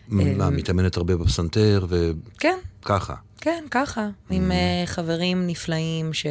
[0.07, 2.11] מה, מתאמנת הרבה בפסנתר, ו...
[2.39, 3.15] כן, ככה.
[3.41, 6.25] כן, ככה, עם אה, חברים נפלאים ש...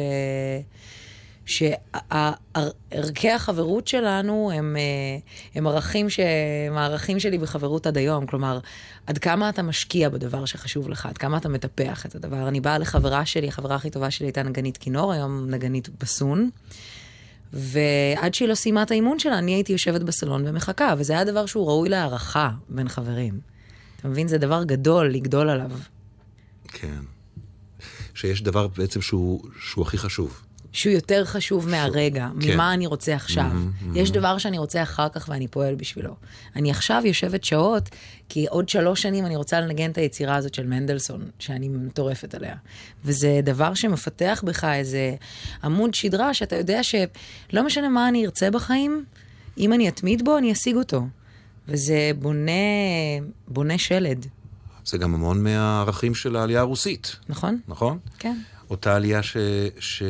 [1.45, 5.17] שערכי החברות שלנו הם, אה,
[5.55, 6.19] הם ערכים ש...
[6.67, 8.25] הם הערכים שלי בחברות עד היום.
[8.25, 8.59] כלומר,
[9.07, 12.47] עד כמה אתה משקיע בדבר שחשוב לך, עד כמה אתה מטפח את הדבר.
[12.47, 16.49] אני באה לחברה שלי, החברה הכי טובה שלי הייתה נגנית כינור, היום נגנית בסון.
[17.53, 21.45] ועד שהיא לא סיימה את האימון שלה, אני הייתי יושבת בסלון ומחכה, וזה היה דבר
[21.45, 23.39] שהוא ראוי להערכה בין חברים.
[23.99, 24.27] אתה מבין?
[24.27, 25.71] זה דבר גדול לגדול עליו.
[26.67, 26.99] כן.
[28.13, 30.44] שיש דבר בעצם שהוא, שהוא הכי חשוב.
[30.75, 32.53] שהוא יותר חשוב מהרגע, כן.
[32.53, 33.51] ממה אני רוצה עכשיו.
[33.93, 36.15] יש דבר שאני רוצה אחר כך ואני פועל בשבילו.
[36.55, 37.89] אני עכשיו יושבת שעות,
[38.29, 42.55] כי עוד שלוש שנים אני רוצה לנגן את היצירה הזאת של מנדלסון, שאני מטורפת עליה.
[43.05, 45.15] וזה דבר שמפתח בך איזה
[45.63, 49.05] עמוד שדרה, שאתה יודע שלא משנה מה אני ארצה בחיים,
[49.57, 51.07] אם אני אתמיד בו, אני אשיג אותו.
[51.67, 52.51] וזה בונה,
[53.47, 54.25] בונה שלד,
[54.85, 57.59] זה גם המון מהערכים של העלייה הרוסית, נכון?
[57.67, 57.97] נכון?
[58.19, 58.37] כן.
[58.69, 59.37] אותה עלייה ש...
[59.79, 60.03] ש...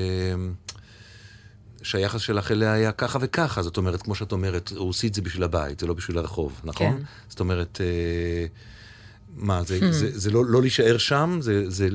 [1.83, 5.79] שהיחס שלך אליה היה ככה וככה, זאת אומרת, כמו שאת אומרת, רוסית זה בשביל הבית,
[5.79, 6.97] זה לא בשביל הרחוב, נכון?
[6.97, 7.03] כן.
[7.29, 8.45] זאת אומרת, אה,
[9.35, 11.87] מה, זה, זה, זה לא, לא להישאר שם, זה, זה,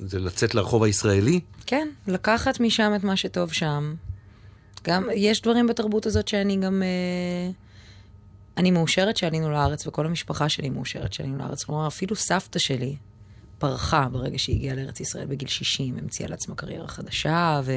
[0.00, 1.40] זה לצאת לרחוב הישראלי?
[1.66, 3.94] כן, לקחת משם את מה שטוב שם.
[4.84, 6.82] גם, יש דברים בתרבות הזאת שאני גם...
[6.82, 7.50] אה,
[8.60, 11.64] אני מאושרת שעלינו לארץ, וכל המשפחה שלי מאושרת שעלינו לארץ.
[11.64, 12.96] כלומר, אפילו סבתא שלי
[13.58, 17.72] פרחה ברגע שהיא הגיעה לארץ ישראל בגיל 60, המציאה לעצמה קריירה חדשה, ו...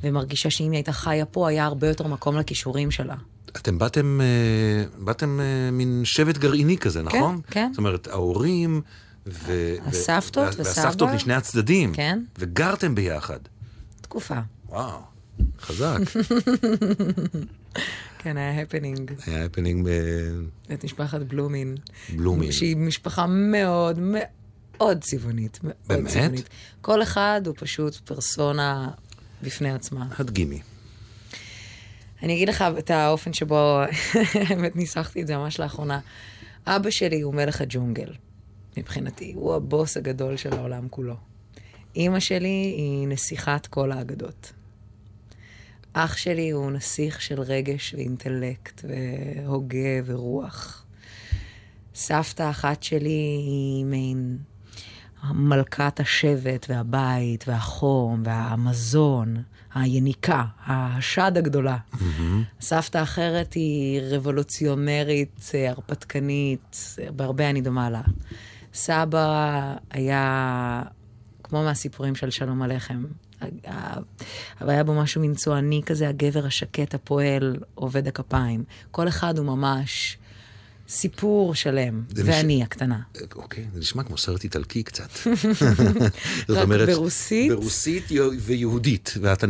[0.00, 3.14] ומרגישה שאם היא הייתה חיה פה, היה הרבה יותר מקום לכישורים שלה.
[3.56, 7.40] אתם באתם, אה, באתם אה, מין שבט גרעיני כזה, נכון?
[7.50, 7.68] כן.
[7.72, 8.80] זאת אומרת, ההורים
[9.26, 9.52] ו...
[9.86, 10.48] הסבתות.
[10.48, 10.62] וסבא.
[10.62, 11.94] והסבתות משני הצדדים.
[11.94, 12.22] כן.
[12.38, 13.38] וגרתם ביחד.
[14.00, 14.38] תקופה.
[14.68, 14.98] וואו,
[15.60, 15.98] חזק.
[18.22, 19.12] כן, היה הפנינג.
[19.26, 19.88] היה הפנינג
[20.72, 21.76] את משפחת בלומין.
[22.12, 22.52] בבלומין.
[22.52, 25.58] שהיא משפחה מאוד מאוד צבעונית.
[25.62, 26.10] מאוד באמת?
[26.10, 26.48] צבעונית.
[26.80, 28.90] כל אחד הוא פשוט פרסונה
[29.42, 30.06] בפני עצמה.
[30.18, 30.60] הדגימי.
[32.22, 33.80] אני אגיד לך את האופן שבו,
[34.50, 36.00] באמת ניסחתי את זה ממש לאחרונה.
[36.66, 38.12] אבא שלי הוא מלך הג'ונגל,
[38.76, 39.32] מבחינתי.
[39.34, 41.16] הוא הבוס הגדול של העולם כולו.
[41.96, 44.52] אימא שלי היא נסיכת כל האגדות.
[45.94, 50.84] אח שלי הוא נסיך של רגש ואינטלקט והוגה ורוח.
[51.94, 54.38] סבתא אחת שלי היא מעין
[55.24, 59.42] מלכת השבט והבית והחום והמזון,
[59.74, 61.76] היניקה, השד הגדולה.
[62.60, 68.02] סבתא אחרת היא רבולוציונרית, הרפתקנית, בהרבה אני דומה לה.
[68.74, 70.82] סבא היה
[71.52, 73.04] כמו מהסיפורים של שלום עליכם.
[74.60, 78.64] אבל היה בו משהו מנצועני כזה, הגבר השקט, הפועל, עובד הכפיים.
[78.90, 80.18] כל אחד הוא ממש
[80.88, 83.00] סיפור שלם, ואני הקטנה.
[83.34, 85.08] אוקיי, זה נשמע כמו סרט איטלקי קצת.
[86.48, 87.52] רק ברוסית?
[87.52, 88.04] ברוסית
[88.40, 89.14] ויהודית.
[89.20, 89.46] ואתה,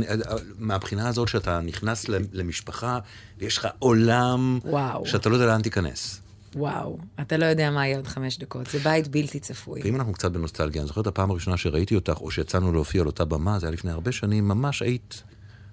[0.59, 2.99] מהבחינה הזאת שאתה נכנס למשפחה,
[3.39, 5.07] ויש לך עולם וואו.
[5.07, 6.21] שאתה לא יודע לאן תיכנס.
[6.57, 9.81] וואו, אתה לא יודע מה יהיה עוד חמש דקות, זה בית בלתי צפוי.
[9.85, 13.07] ואם אנחנו קצת בנוסטלגיה, אני זוכר את הפעם הראשונה שראיתי אותך, או שיצאנו להופיע על
[13.07, 15.23] אותה במה, זה היה לפני הרבה שנים, ממש היית,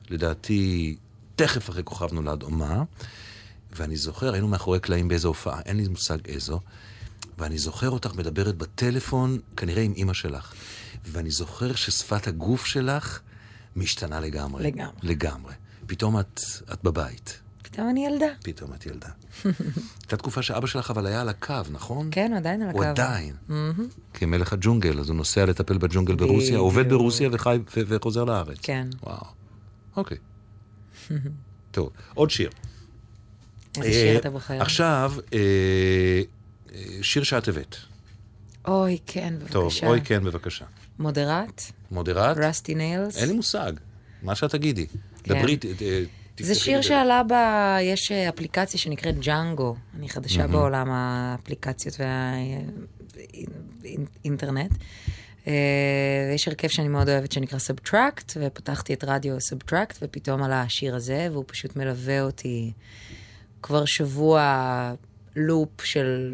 [0.10, 0.96] לדעתי,
[1.36, 2.84] תכף אחרי כוכב נולד אומה,
[3.72, 6.60] ואני זוכר, היינו מאחורי קלעים באיזו הופעה, אין לי מושג איזו,
[7.38, 10.54] ואני זוכר אותך מדברת בטלפון, כנראה עם אימא שלך,
[11.06, 13.20] ואני זוכר ששפת הגוף שלך
[13.76, 14.64] משתנה לגמרי.
[14.64, 14.94] לגמרי.
[15.04, 15.54] לגמרי.
[15.88, 16.40] פתאום את,
[16.74, 17.40] את בבית.
[17.64, 18.26] פתאום אני ילדה.
[18.44, 19.10] פתאום את ילדה.
[20.02, 22.08] הייתה תקופה שאבא שלך אבל היה על הקו, נכון?
[22.12, 22.78] כן, הוא עדיין על הקו.
[22.78, 23.34] הוא עדיין.
[24.14, 26.58] כמלך הג'ונגל, אז הוא נוסע לטפל בג'ונגל ברוסיה.
[26.58, 28.58] עובד ברוסיה וחי וחוזר לארץ.
[28.62, 28.88] כן.
[29.04, 29.26] וואו.
[29.98, 30.18] אוקיי.
[31.72, 32.50] טוב, עוד שיר.
[33.78, 34.62] איזה אה, שיר אתה בוחר?
[34.62, 35.40] עכשיו, אה,
[36.74, 37.76] אה, שיר שאת הבאת.
[38.68, 39.54] אוי, כן, בבקשה.
[39.54, 40.66] טוב, אוי כן, בבקשה.
[41.00, 41.62] מודרט,
[41.92, 42.38] מודרט?
[42.38, 43.18] רסטי ניילס.
[43.18, 43.74] אין לי מושג.
[44.24, 44.88] מה שאת תגידי.
[45.24, 45.40] כן.
[45.40, 45.58] דברי,
[46.42, 47.34] זה שיר שעלה ב...
[47.82, 49.76] יש אה, אפליקציה שנקראת Jango.
[49.98, 51.98] אני חדשה בעולם האפליקציות
[53.84, 54.72] והאינטרנט.
[56.36, 61.28] יש הרכב שאני מאוד אוהבת שנקרא SBTRKT, ופתחתי את רדיו SBTRKT, ופתאום עלה השיר הזה,
[61.32, 62.72] והוא פשוט מלווה אותי
[63.62, 64.94] כבר שבוע
[65.36, 66.34] לופ של...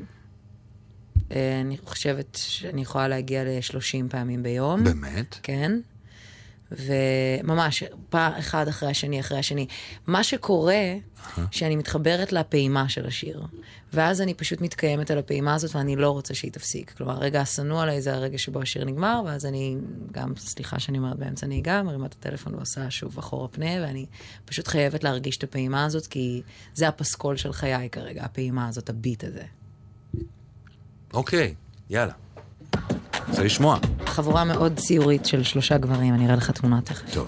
[1.31, 4.83] אה, אני חושבת שאני יכולה להגיע ל-30 פעמים ביום.
[4.83, 5.35] באמת?
[5.43, 5.71] כן.
[6.77, 9.67] וממש, פעם אחד אחרי השני אחרי השני.
[10.07, 10.95] מה שקורה,
[11.51, 13.43] שאני מתחברת לפעימה של השיר,
[13.93, 16.93] ואז אני פשוט מתקיימת על הפעימה הזאת ואני לא רוצה שהיא תפסיק.
[16.97, 19.77] כלומר, הרגע השנוא עליי זה הרגע שבו השיר נגמר, ואז אני,
[20.11, 24.05] גם, סליחה שאני אומרת באמצע נהיגה, מרימה את הטלפון ועושה שוב אחורה פנה, ואני
[24.45, 26.41] פשוט חייבת להרגיש את הפעימה הזאת, כי
[26.73, 29.43] זה הפסקול של חיי כרגע, הפעימה הזאת, הביט הזה.
[31.13, 31.55] אוקיי,
[31.89, 32.13] יאללה.
[33.29, 33.77] רוצה לשמוע.
[34.05, 37.13] חבורה מאוד ציורית של שלושה גברים, אני אראה לך תמונה תכף.
[37.13, 37.27] טוב.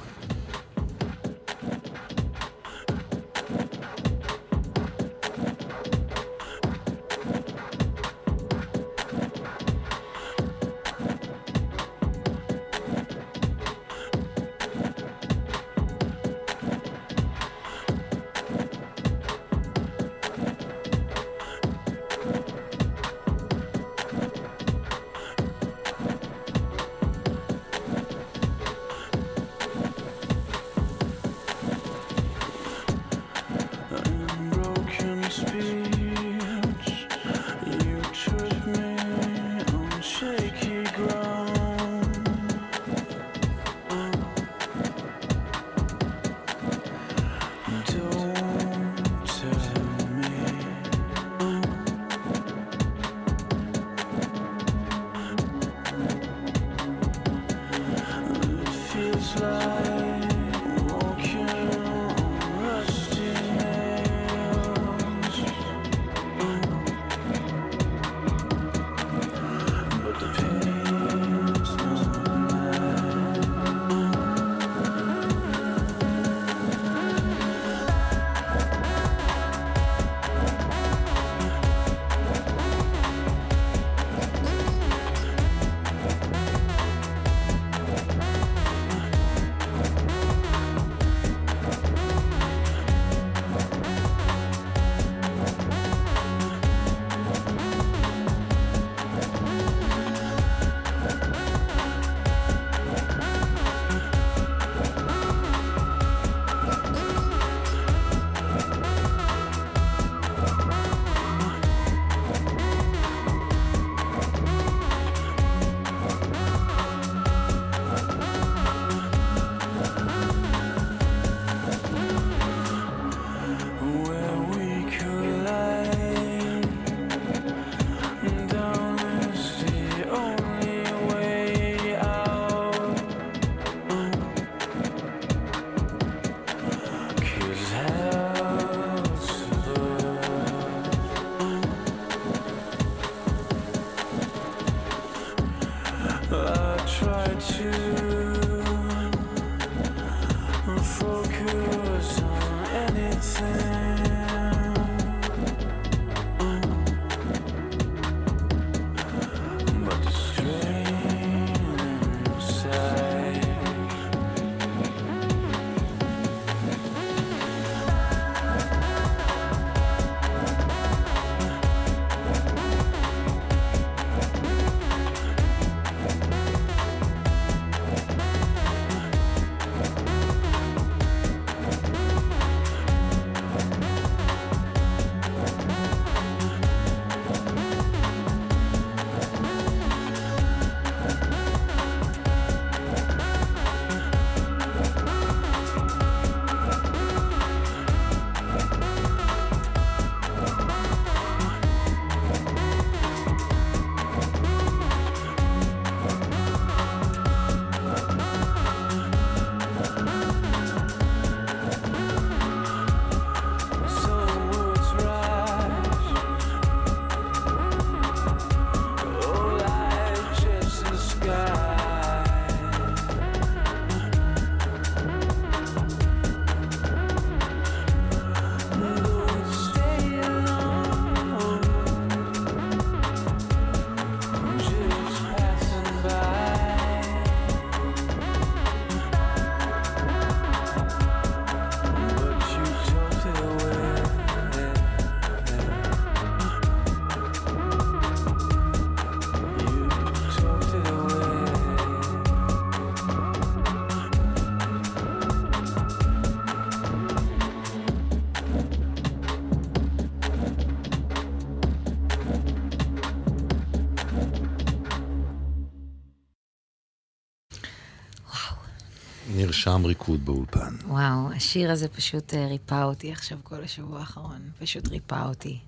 [269.57, 270.75] נרשם ריקוד באולפן.
[270.87, 274.41] וואו, השיר הזה פשוט אה, ריפא אותי עכשיו כל השבוע האחרון.
[274.59, 275.59] פשוט ריפא אותי.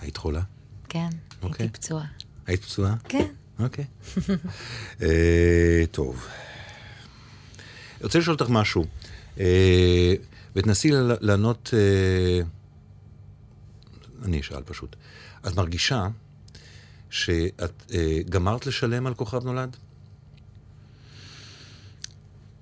[0.00, 0.40] היית חולה?
[0.88, 1.08] כן,
[1.42, 1.64] אוקיי.
[1.64, 2.06] הייתי פצועה.
[2.46, 2.94] היית פצועה?
[3.08, 3.32] כן.
[3.58, 3.84] אוקיי.
[5.02, 6.26] אה, טוב.
[7.96, 8.84] אני רוצה לשאול אותך משהו,
[9.40, 10.14] אה,
[10.56, 11.70] ותנסי לענות...
[11.74, 12.40] אה,
[14.24, 14.96] אני אשאל פשוט.
[15.46, 16.06] את מרגישה
[17.10, 19.76] שאת אה, גמרת לשלם על כוכב נולד?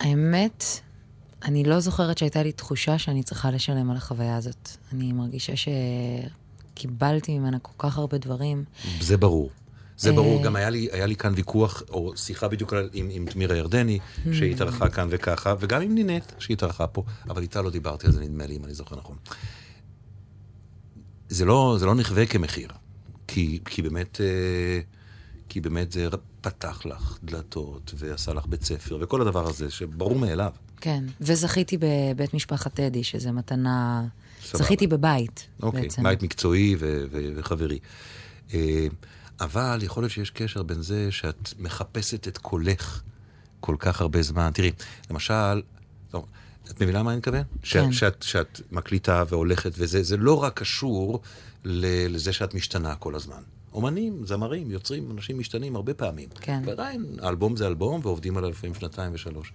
[0.03, 0.64] האמת,
[1.44, 4.70] אני לא זוכרת שהייתה לי תחושה שאני צריכה לשלם על החוויה הזאת.
[4.92, 5.53] אני מרגישה
[6.74, 8.64] שקיבלתי ממנה כל כך הרבה דברים.
[9.00, 9.50] זה ברור.
[9.96, 10.14] זה אה.
[10.14, 13.98] ברור, גם היה לי, היה לי כאן ויכוח, או שיחה בדיוק עם, עם תמירה ירדני,
[13.98, 14.28] Hmm.
[14.32, 18.46] שהתארחה כאן וככה, וגם עם נינט, שהתארחה פה, אבל איתה לא דיברתי על זה, נדמה
[18.46, 19.16] לי, אם אני זוכר נכון.
[21.28, 22.68] זה לא, זה לא נכווה כמחיר,
[23.28, 24.80] כי, כי באמת, אה,
[25.53, 26.09] כי באמת זה
[26.40, 30.53] פתח לך דלתות, ועשה לך בית ספר, וכל הדבר הזה, שברור מאליו.
[30.80, 34.07] כן, וזכיתי בבית משפחת טדי, שזה מתנה...
[34.44, 34.64] סבבה.
[34.64, 36.03] זכיתי בבית, אוקיי, בעצם.
[36.03, 37.78] בית מקצועי ו- ו- וחברי.
[38.55, 38.86] אה,
[39.40, 43.03] אבל יכול להיות שיש קשר בין זה שאת מחפשת את קולך
[43.61, 44.50] כל כך הרבה זמן.
[44.55, 44.72] תראי,
[45.11, 45.62] למשל,
[46.11, 46.26] טוב,
[46.70, 47.42] את מבינה מה אני מתכוון?
[47.62, 47.92] כן.
[47.92, 51.20] שאת, שאת מקליטה והולכת וזה, זה לא רק קשור
[51.64, 53.42] ל- לזה שאת משתנה כל הזמן.
[53.74, 56.28] אומנים, זמרים, יוצרים, אנשים משתנים הרבה פעמים.
[56.40, 56.62] כן.
[56.66, 59.52] ועדיין, אלבום זה אלבום, ועובדים עליו לפעמים שנתיים ושלוש.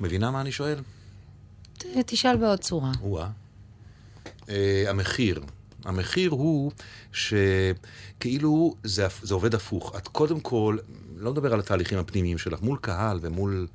[0.00, 0.78] מבינה מה אני שואל?
[1.78, 2.92] ת- תשאל בעוד צורה.
[3.02, 3.28] או-אה.
[4.48, 5.42] אה, המחיר.
[5.84, 6.72] המחיר הוא
[7.12, 9.94] שכאילו זה, זה עובד הפוך.
[9.96, 10.76] את קודם כל,
[11.16, 13.66] לא מדבר על התהליכים הפנימיים שלך, מול קהל ומול...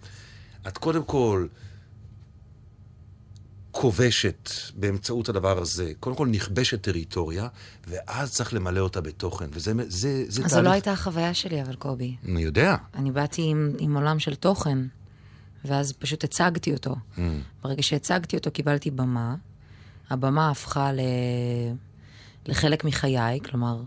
[0.67, 1.47] את קודם כל
[3.79, 7.47] כובשת באמצעות הדבר הזה, קודם כל נכבשת טריטוריה,
[7.87, 9.45] ואז צריך למלא אותה בתוכן.
[9.51, 12.15] וזה זה, זה אז זו לא הייתה החוויה שלי, אבל קובי.
[12.25, 12.75] אני יודע.
[12.95, 14.77] אני באתי עם, עם עולם של תוכן,
[15.65, 16.95] ואז פשוט הצגתי אותו.
[17.15, 17.19] Mm.
[17.63, 19.35] ברגע שהצגתי אותו, קיבלתי במה.
[20.09, 20.99] הבמה הפכה ל...
[22.45, 23.81] לחלק מחיי, כלומר,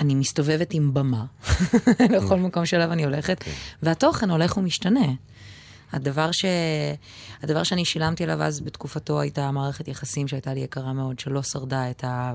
[0.00, 1.24] אני מסתובבת עם במה
[2.14, 3.44] לכל מקום שאליו אני הולכת,
[3.82, 5.06] והתוכן הולך ומשתנה.
[5.92, 6.44] הדבר, ש...
[7.42, 11.90] הדבר שאני שילמתי עליו אז בתקופתו הייתה מערכת יחסים שהייתה לי יקרה מאוד, שלא שרדה
[11.90, 12.34] את, ה...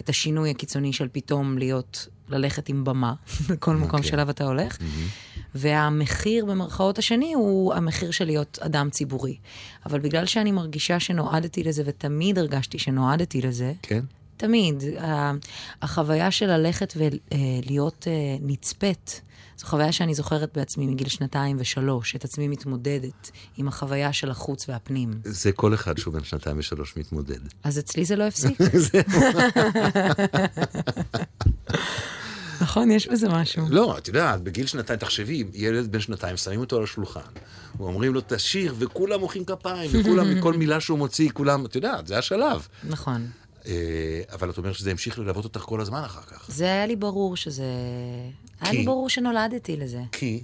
[0.00, 3.14] את השינוי הקיצוני של פתאום להיות, ללכת עם במה
[3.50, 4.10] בכל מקום אוקיי.
[4.10, 4.78] שאליו אתה הולך.
[5.54, 9.36] והמחיר במרכאות השני הוא המחיר של להיות אדם ציבורי.
[9.86, 14.04] אבל בגלל שאני מרגישה שנועדתי לזה, ותמיד הרגשתי שנועדתי לזה, כן?
[14.38, 14.82] תמיד.
[15.82, 18.06] החוויה של ללכת ולהיות
[18.40, 19.20] נצפית,
[19.58, 24.68] זו חוויה שאני זוכרת בעצמי מגיל שנתיים ושלוש, את עצמי מתמודדת עם החוויה של החוץ
[24.68, 25.10] והפנים.
[25.24, 27.40] זה כל אחד שהוא בן שנתיים ושלוש מתמודד.
[27.64, 28.58] אז אצלי זה לא הפסיק.
[32.60, 33.66] נכון, יש בזה משהו.
[33.70, 37.20] לא, את יודעת, בגיל שנתיים, תחשבי, ילד בן שנתיים, שמים אותו על השולחן,
[37.78, 42.18] ואומרים לו, תשיר, וכולם מוחאים כפיים, וכולם, מכל מילה שהוא מוציא, כולם, את יודעת, זה
[42.18, 42.68] השלב.
[42.88, 43.26] נכון.
[43.68, 46.50] אה, אבל את אומרת שזה המשיך ללוות אותך כל הזמן אחר כך.
[46.50, 47.64] זה היה לי ברור שזה...
[48.60, 48.84] היה לי כי?
[48.84, 50.02] ברור שנולדתי לזה.
[50.12, 50.42] כי,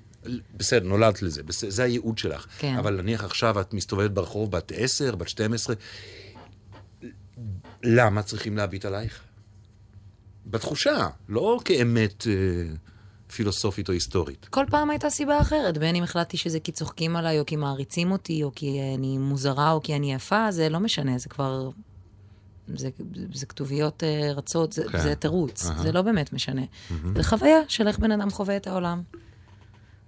[0.57, 2.47] בסדר, נולדת לזה, בסדר, זה הייעוד שלך.
[2.59, 2.77] כן.
[2.79, 5.75] אבל נניח עכשיו את מסתובבת ברחוב, בת עשר, בת 12,
[7.83, 9.21] למה צריכים להביט עלייך?
[10.47, 12.33] בתחושה, לא כאמת אה,
[13.35, 14.47] פילוסופית או היסטורית.
[14.51, 18.13] כל פעם הייתה סיבה אחרת, בין אם החלטתי שזה כי צוחקים עליי, או כי מעריצים
[18.13, 21.71] אותי, או כי אני מוזרה, או כי אני יפה, זה לא משנה, זה כבר...
[22.69, 22.89] זה,
[23.33, 25.03] זה כתוביות אה, רצות, זה, כן.
[25.03, 25.83] זה תירוץ, אהה.
[25.83, 26.63] זה לא באמת משנה.
[27.17, 29.03] זה חוויה של איך בן אדם חווה את העולם.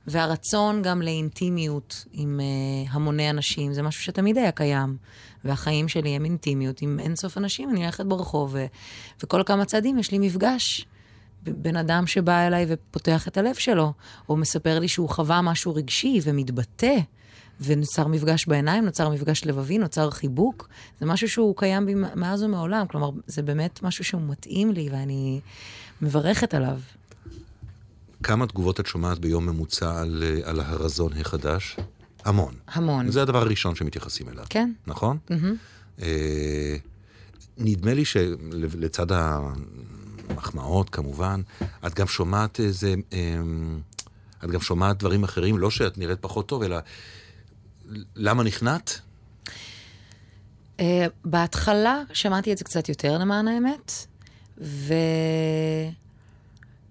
[0.06, 4.96] והרצון גם לאינטימיות עם uh, המוני אנשים, זה משהו שתמיד היה קיים.
[5.44, 8.66] והחיים שלי הם אינטימיות עם אינסוף אנשים, אני הולכת ברחוב, ו-
[9.22, 10.86] וכל כמה צעדים יש לי מפגש.
[11.42, 13.92] בן אדם שבא אליי ופותח את הלב שלו,
[14.28, 16.96] או מספר לי שהוא חווה משהו רגשי ומתבטא,
[17.60, 20.68] ונוצר מפגש בעיניים, נוצר מפגש לבבי, נוצר חיבוק.
[21.00, 25.40] זה משהו שהוא קיים בי מאז ומעולם, כלומר, זה באמת משהו שהוא מתאים לי ואני
[26.02, 26.78] מברכת עליו.
[28.22, 31.76] כמה תגובות את שומעת ביום ממוצע על, אה, על הרזון החדש?
[32.24, 32.54] המון.
[32.68, 33.10] המון.
[33.10, 34.44] זה הדבר הראשון שמתייחסים אליו.
[34.50, 34.72] כן.
[34.86, 35.18] נכון?
[36.02, 36.76] אה,
[37.58, 41.40] נדמה לי שלצד המחמאות, כמובן,
[41.86, 42.94] את גם שומעת איזה...
[43.12, 43.38] אה,
[44.44, 46.76] את גם שומעת דברים אחרים, לא שאת נראית פחות טוב, אלא
[48.16, 49.00] למה נכנעת?
[50.76, 50.80] Uh,
[51.24, 53.92] בהתחלה שמעתי את זה קצת יותר למען האמת,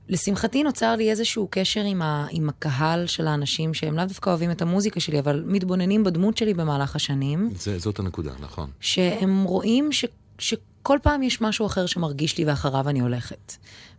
[0.10, 2.28] ולשמחתי נוצר לי איזשהו קשר עם, ה...
[2.32, 6.54] עם הקהל של האנשים שהם לאו דווקא אוהבים את המוזיקה שלי, אבל מתבוננים בדמות שלי
[6.54, 8.70] במהלך השנים, זה, זאת הנקודה, נכון.
[8.80, 10.06] שהם רואים ש...
[10.40, 13.54] שכל פעם יש משהו אחר שמרגיש לי ואחריו אני הולכת.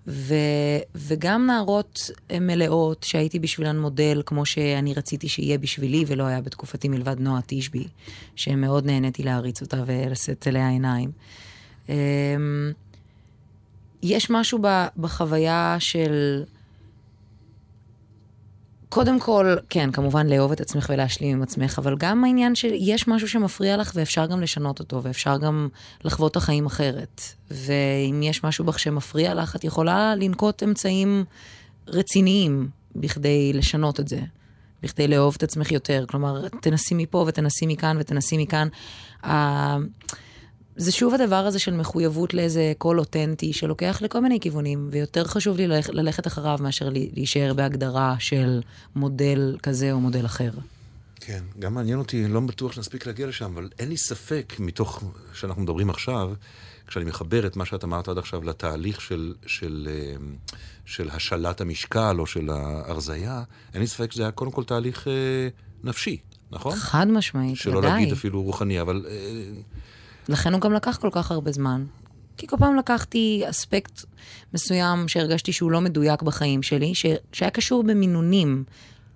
[0.09, 0.35] ו...
[0.95, 6.89] וגם נערות אה, מלאות שהייתי בשבילן מודל, כמו שאני רציתי שיהיה בשבילי ולא היה בתקופתי
[6.89, 7.85] מלבד נועה תשבי,
[8.37, 11.11] שמאוד נהניתי להריץ אותה ולשאת אליה עיניים.
[11.89, 11.95] אמ,
[14.03, 14.59] יש משהו.
[14.97, 16.45] בחוויה של
[18.89, 23.29] קודם כל, כן, כמובן לאהוב את עצמך ולהשלים עם עצמך, אבל גם העניין שיש משהו
[23.29, 25.69] שמפריע לך ואפשר גם לשנות אותו, ואפשר גם
[26.05, 27.21] לחוות את החיים אחרת.
[27.51, 31.25] ואם יש משהו בך שמפריע לך, את יכולה לנקוט אמצעים
[31.89, 34.21] רציניים בכדי לשנות את זה,
[34.83, 36.05] בכדי לאהוב את עצמך יותר.
[36.09, 38.69] כלומר, תנסי מפה ותנסי מכאן ותנסי מכאן.
[40.77, 45.57] זה שוב הדבר הזה של מחויבות לאיזה קול אותנטי שלוקח לכל מיני כיוונים, ויותר חשוב
[45.57, 48.61] לי ללכ- ללכת אחריו מאשר להישאר בהגדרה של
[48.97, 50.51] מודל כזה או מודל אחר.
[51.21, 55.03] כן, גם מעניין אותי, לא בטוח שנספיק להגיע לשם, אבל אין לי ספק, מתוך
[55.35, 56.33] שאנחנו מדברים עכשיו,
[56.87, 60.17] כשאני מחבר את מה שאת אמרת עד עכשיו לתהליך של, של, אה,
[60.85, 63.43] של השלת המשקל או של ההרזייה,
[63.75, 65.13] אין לי ספק שזה היה קודם כל תהליך אה,
[65.85, 66.17] נפשי,
[66.51, 66.77] נכון?
[66.77, 67.91] חד משמעית, שלא ודאי.
[67.91, 69.15] להגיד אפילו רוחני, אבל אה,
[70.29, 71.85] לכן הוא גם לקח כל כך הרבה זמן.
[72.37, 74.05] כי כל פעם לקחתי אספקט
[74.55, 77.07] מסוים שהרגשתי שהוא לא מדויק בחיים שלי, ש...
[77.33, 78.65] שהיה קשור במינונים,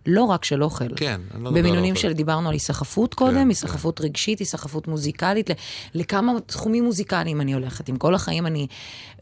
[0.06, 0.96] לא רק של אוכל.
[0.96, 2.02] כן, אני לא מדבר על במינונים אוכל.
[2.02, 5.52] של, דיברנו על היסחפות קודם, כן, היסחפות רגשית, היסחפות מוזיקלית, ל...
[5.94, 7.88] לכמה תחומים מוזיקליים אני הולכת.
[7.88, 8.66] עם כל החיים אני,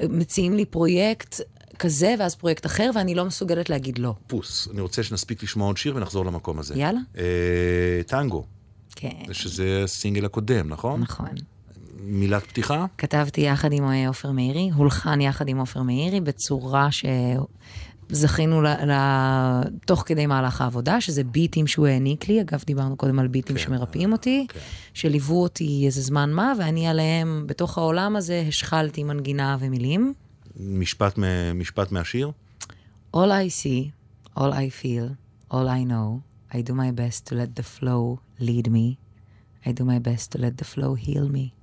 [0.03, 1.41] מציעים לי פרויקט
[1.79, 4.15] כזה ואז פרויקט אחר, ואני לא מסוגלת להגיד לא.
[4.27, 6.75] פוס, אני רוצה שנספיק לשמוע עוד שיר ונחזור למקום הזה.
[6.77, 7.01] יאללה.
[7.19, 8.45] אה, טנגו,
[8.97, 11.01] כן, שזה הסינגל הקודם, נכון?
[11.01, 11.29] נכון.
[12.01, 12.87] מילת פתיחה?
[12.99, 16.89] כתבתי יחד עם אה, עופר מאירי, הולחן יחד עם עופר מאירי, בצורה
[18.11, 18.67] שזכינו ל...
[18.67, 18.93] ל...
[19.87, 22.41] תוך כדי מהלך העבודה, שזה ביטים שהוא העניק לי.
[22.41, 24.61] אגב, דיברנו קודם על ביטים כן, שמרפאים אותי, כן.
[24.95, 30.15] שליוו אותי איזה זמן מה, ואני עליהם, בתוך העולם הזה, השחלתי מנגינה ומילים.
[30.61, 32.31] משפט, מ- משפט מהשיר?
[33.17, 33.91] All I see,
[34.39, 35.15] all I feel,
[35.53, 36.21] all I know,
[36.53, 38.97] I do my best to let the flow lead me.
[39.67, 41.58] I do my best to let the flow heal me.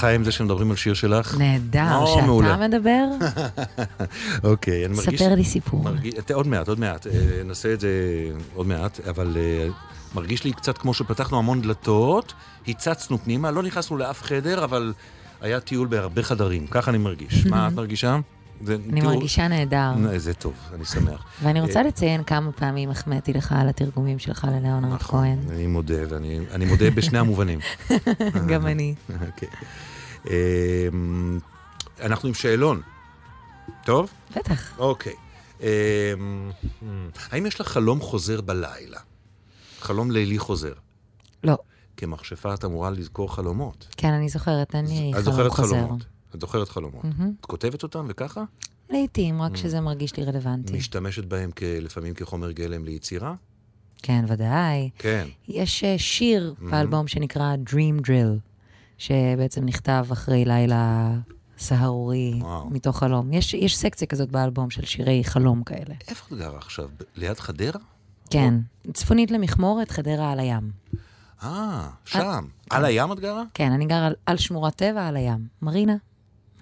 [0.00, 1.38] חיה עם זה שמדברים על שיר שלך?
[1.38, 2.68] נהדר, שאתה מעולה.
[2.68, 3.04] מדבר,
[4.50, 5.22] אוקיי, אני מרגיש...
[5.22, 5.82] ספר לי סיפור.
[5.82, 7.12] מרגיש, עוד מעט, עוד מעט, אה,
[7.44, 7.90] נעשה את זה
[8.54, 9.68] עוד מעט, אבל אה,
[10.14, 12.32] מרגיש לי קצת כמו שפתחנו המון דלתות,
[12.68, 14.92] הצצנו פנימה, לא נכנסנו לאף חדר, אבל
[15.40, 17.46] היה טיול בהרבה חדרים, ככה אני מרגיש.
[17.46, 18.18] מה את מרגישה?
[18.60, 19.90] זה- אני תראו- מרגישה נהדר.
[20.16, 21.24] זה טוב, אני שמח.
[21.42, 25.38] ואני רוצה אה, לציין כמה פעמים החמאתי לך על התרגומים שלך ללאונרד נכון, כהן.
[25.50, 27.58] אני מודה, ואני אני מודה בשני המובנים.
[28.50, 28.94] גם אני.
[29.26, 29.48] אוקיי.
[30.26, 31.38] אמ,
[32.00, 32.80] אנחנו עם שאלון.
[33.84, 34.10] טוב?
[34.36, 34.78] בטח.
[34.78, 35.12] אוקיי.
[35.60, 35.66] אמ,
[37.30, 38.98] האם יש לך חלום חוזר בלילה?
[39.80, 40.72] חלום לילי חוזר.
[41.44, 41.58] לא.
[41.96, 43.86] כמכשפה את אמורה לזכור חלומות.
[43.96, 45.76] כן, אני זוכרת, אין לי את חלום זוכרת חוזר.
[45.76, 46.04] חלומות.
[46.34, 47.04] את זוכרת חלומות.
[47.40, 48.44] את כותבת אותם וככה?
[48.90, 49.44] לעתים, Mm.
[49.44, 50.72] רק כשזה מרגיש לי רלוונטי.
[50.76, 51.50] משתמשת בהם
[51.80, 53.34] לפעמים כחומר גלם ליצירה?
[54.02, 54.90] כן, ודאי.
[54.98, 55.26] כן.
[55.48, 58.38] יש אה, שיר באלבום שנקרא Dream Drill,
[58.98, 61.12] שבעצם נכתב אחרי לילה
[61.58, 62.70] סהרורי, וואו.
[62.70, 63.32] מתוך חלום.
[63.32, 65.94] יש, יש סקציה כזאת באלבום של שירי חלום כאלה.
[66.08, 66.88] איפה את גרה עכשיו?
[67.16, 67.80] ליד חדרה?
[68.30, 68.54] כן,
[68.92, 70.70] צפונית למכמורת, חדרה על הים.
[71.42, 72.44] אה, שם.
[72.70, 73.42] על הים את גרה?
[73.54, 75.46] כן, אני גרה על, על שמורת טבע על הים.
[75.62, 75.96] מרינה,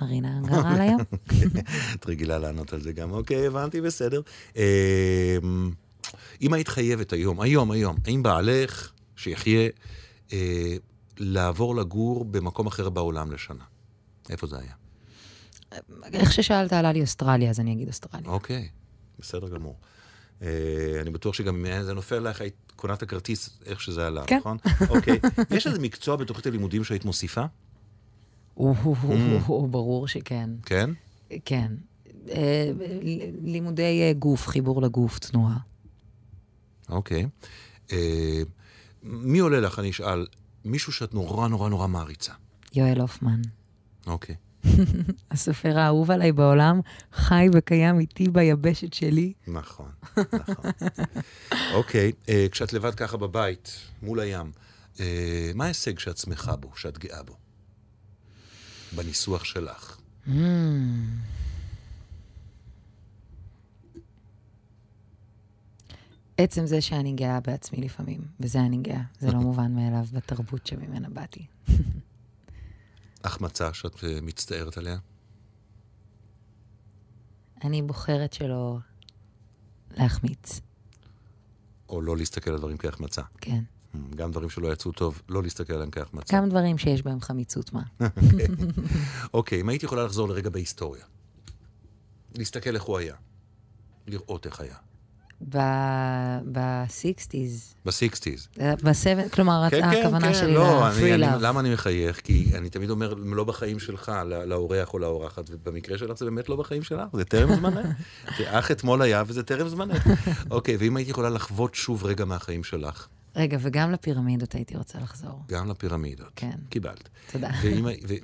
[0.01, 0.99] מרינה גרה על הים.
[1.95, 3.11] את רגילה לענות על זה גם.
[3.11, 4.21] אוקיי, הבנתי, בסדר.
[4.57, 4.63] אמ,
[6.43, 9.69] אם היית חייבת היום, היום, היום, האם בעלך, שיחיה,
[10.33, 10.77] אה,
[11.19, 13.65] לעבור לגור במקום אחר בעולם לשנה?
[14.31, 14.73] איפה זה היה?
[16.13, 18.31] איך ששאלת עלה לי אוסטרליה, אז אני אגיד אוסטרליה.
[18.31, 18.69] אוקיי,
[19.19, 19.77] בסדר גמור.
[20.43, 20.49] אה,
[21.01, 24.39] אני בטוח שגם אם זה נופל עלייך, היית קונה את הכרטיס איך שזה עלה, כן.
[24.39, 24.57] נכון?
[24.89, 25.21] אוקיי.
[25.51, 27.45] יש איזה מקצוע בתוכנית הלימודים שהיית מוסיפה?
[28.59, 30.51] או, ברור שכן.
[30.67, 30.91] כן?
[31.45, 31.73] כן.
[32.31, 32.73] אה,
[33.43, 35.57] לימודי אה, גוף, חיבור לגוף, תנועה.
[36.89, 37.27] אוקיי.
[37.93, 38.43] אה,
[39.03, 40.27] מי עולה לך, אני אשאל,
[40.65, 42.33] מישהו שאת נורא נורא נורא מעריצה.
[42.75, 43.41] יואל הופמן.
[44.07, 44.35] אוקיי.
[45.31, 46.81] הסופר האהוב עליי בעולם,
[47.13, 49.33] חי וקיים איתי ביבשת שלי.
[49.47, 50.71] נכון, נכון.
[51.75, 52.13] אוקיי,
[52.51, 54.53] כשאת לבד ככה בבית, מול הים,
[55.55, 57.38] מה ההישג שאת שמחה בו, שאת גאה בו?
[58.97, 59.99] בניסוח שלך.
[60.27, 60.31] Mm.
[66.37, 69.03] עצם זה שאני גאה בעצמי לפעמים, בזה אני גאה.
[69.21, 71.47] זה לא מובן מאליו בתרבות שממנה באתי.
[73.25, 74.99] החמצה שאת אה, מצטערת עליה?
[77.65, 78.79] אני בוחרת שלא
[79.91, 80.61] להחמיץ,
[81.89, 83.23] או לא להסתכל על דברים כהחמצה?
[83.41, 83.63] כן.
[84.15, 86.37] גם דברים שלא יצאו טוב, לא להסתכל עליהם כהחמצה.
[86.37, 87.83] גם דברים שיש בהם חמיצות מה.
[89.35, 91.05] אוקיי, אם הייתי יכולה לחזור לרגע בהיסטוריה,
[92.35, 93.15] להסתכל איך הוא היה,
[94.07, 94.75] לראות איך היה.
[95.41, 98.49] ב-60's, בסיקסטיז.
[98.59, 101.39] ב-7, כלומר, הכוונה שלי לא, אני, ל-free אני, love.
[101.41, 102.21] למה אני מחייך?
[102.21, 104.13] כי אני תמיד אומר, לא בחיים שלך,
[104.47, 107.87] לאורח או לאורחת, ובמקרה שלך זה באמת לא בחיים שלך, זה טרם זמנך.
[108.47, 110.07] אך אתמול היה וזה טרם זמנך.
[110.51, 113.07] אוקיי, ואם הייתי יכולה לחוות שוב רגע מהחיים שלך,
[113.39, 115.43] רגע, וגם לפירמידות הייתי רוצה לחזור.
[115.49, 116.33] גם לפירמידות.
[116.37, 116.57] כן.
[116.69, 117.09] קיבלת.
[117.33, 117.51] תודה.
[117.63, 118.15] ואם, ו,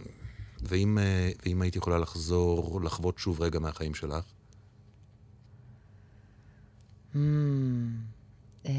[0.62, 4.24] ואם, אה, ואם הייתי יכולה לחזור, לחוות שוב רגע מהחיים שלך?
[7.14, 7.16] Mm,
[8.66, 8.72] אה,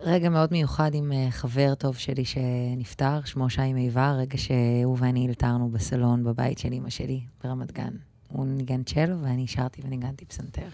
[0.00, 5.28] רגע מאוד מיוחד עם אה, חבר טוב שלי שנפטר, שמו שי מיבר, רגע שהוא ואני
[5.28, 7.92] אלתרנו בסלון בבית של אמא שלי ברמת גן.
[8.28, 10.68] הוא ניגן צ'לו ואני שרתי וניגנתי פסנתר.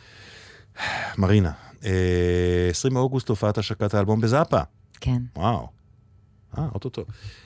[1.19, 1.53] מרינה,
[1.85, 1.91] אה,
[2.71, 4.61] 20 באוגוסט הופעת השקת האלבום בזאפה.
[5.01, 5.23] כן.
[5.37, 5.69] וואו.
[6.59, 7.05] אה, אוטוטו.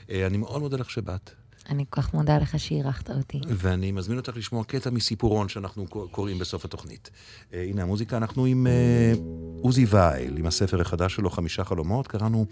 [0.09, 1.29] אה, אני מאוד מודה לך שבאת.
[1.69, 3.41] אני כל כך מודה לך שאירחת אותי.
[3.47, 7.09] ואני מזמין אותך לשמוע קטע מסיפורון שאנחנו קוראים בסוף התוכנית.
[7.53, 9.13] אה, הנה המוזיקה, אנחנו עם אה,
[9.61, 12.07] עוזי וייל, עם הספר החדש שלו, חמישה חלומות.
[12.07, 12.45] קראנו,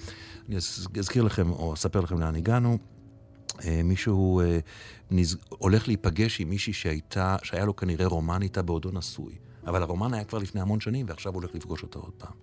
[0.47, 2.77] אני אז- אזכיר לכם, או אספר לכם לאן הגענו.
[3.65, 4.59] אה, מישהו אה,
[5.11, 5.37] נז...
[5.49, 9.33] הולך להיפגש עם מישהי שהייתה, שהיה לו כנראה רומן איתה בעודו נשוי.
[9.69, 12.33] אבל הרומן היה כבר לפני המון שנים, ועכשיו הוא הולך לפגוש אותה עוד פעם.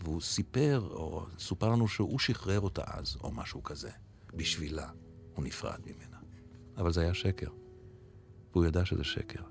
[0.00, 3.90] והוא סיפר, או סופר לנו שהוא שחרר אותה אז, או משהו כזה.
[4.34, 4.88] בשבילה.
[5.34, 6.16] הוא נפרד ממנה.
[6.76, 7.50] אבל זה היה שקר.
[8.52, 9.42] והוא ידע שזה שקר.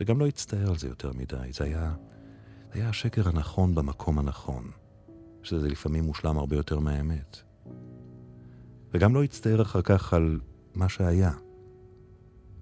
[0.00, 1.94] וגם לא הצטער על זה יותר מדי, זה היה,
[2.72, 4.70] זה היה השקר הנכון במקום הנכון,
[5.42, 7.36] שזה לפעמים מושלם הרבה יותר מהאמת.
[8.94, 10.40] וגם לא הצטער אחר כך על
[10.74, 11.32] מה שהיה.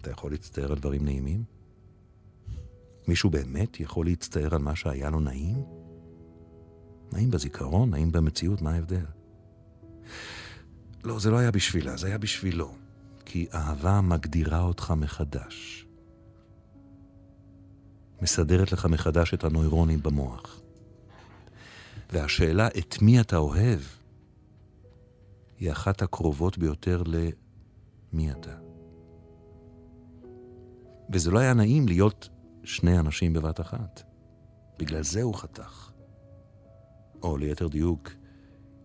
[0.00, 1.53] אתה יכול להצטער על דברים נעימים?
[3.08, 5.64] מישהו באמת יכול להצטער על מה שהיה לו נעים?
[7.12, 9.04] נעים בזיכרון, נעים במציאות, מה ההבדל?
[11.04, 12.74] לא, זה לא היה בשבילה, זה היה בשבילו.
[13.24, 15.86] כי אהבה מגדירה אותך מחדש.
[18.22, 20.60] מסדרת לך מחדש את הנוירונים במוח.
[22.12, 23.80] והשאלה את מי אתה אוהב
[25.58, 28.56] היא אחת הקרובות ביותר למי אתה.
[31.12, 32.28] וזה לא היה נעים להיות
[32.64, 34.02] שני אנשים בבת אחת.
[34.78, 35.90] בגלל זה הוא חתך.
[37.22, 38.10] או ליתר דיוק,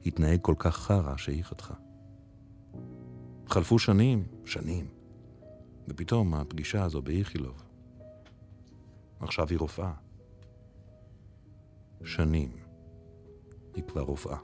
[0.06, 1.74] התנהג כל כך חרא שהיא חתכה.
[3.48, 4.88] חלפו שנים, שנים.
[5.88, 7.64] ופתאום הפגישה הזו באיכילוב,
[9.20, 9.94] עכשיו היא רופאה.
[12.04, 12.52] שנים.
[13.76, 14.38] היא כבר רופאה.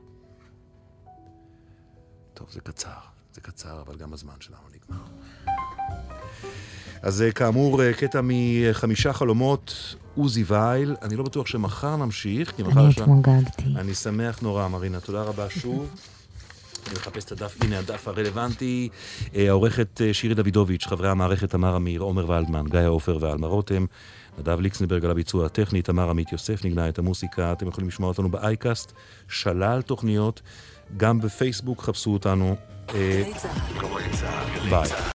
[2.34, 3.00] טוב, זה קצר.
[3.34, 5.06] זה קצר, אבל גם הזמן שלנו נגמר.
[7.06, 10.96] אז אה, כאמור, אה, קטע מחמישה חלומות, עוזי וייל.
[11.02, 13.20] אני לא בטוח שמחר נמשיך, כי מחר אני יש לנו...
[13.20, 13.64] התמוגגתי.
[13.76, 15.00] אני שמח נורא, מרינה.
[15.00, 15.90] תודה רבה שוב.
[16.88, 18.90] אני מחפש את הדף, הנה הדף הרלוונטי.
[19.36, 23.86] אה, העורכת שירי דוידוביץ', חברי המערכת תמר אמיר, עומר ולדמן, גיא עופר ועלמה רותם,
[24.40, 27.52] נדב ליקסנברג על הביצוע הטכני, תמר עמית יוסף נגנה את המוסיקה.
[27.52, 28.94] אתם יכולים לשמוע אותנו באייקאסט,
[29.28, 30.42] שלל תוכניות,
[30.98, 32.56] גם בפייסבוק חפשו אותנו.
[34.70, 34.90] ביי.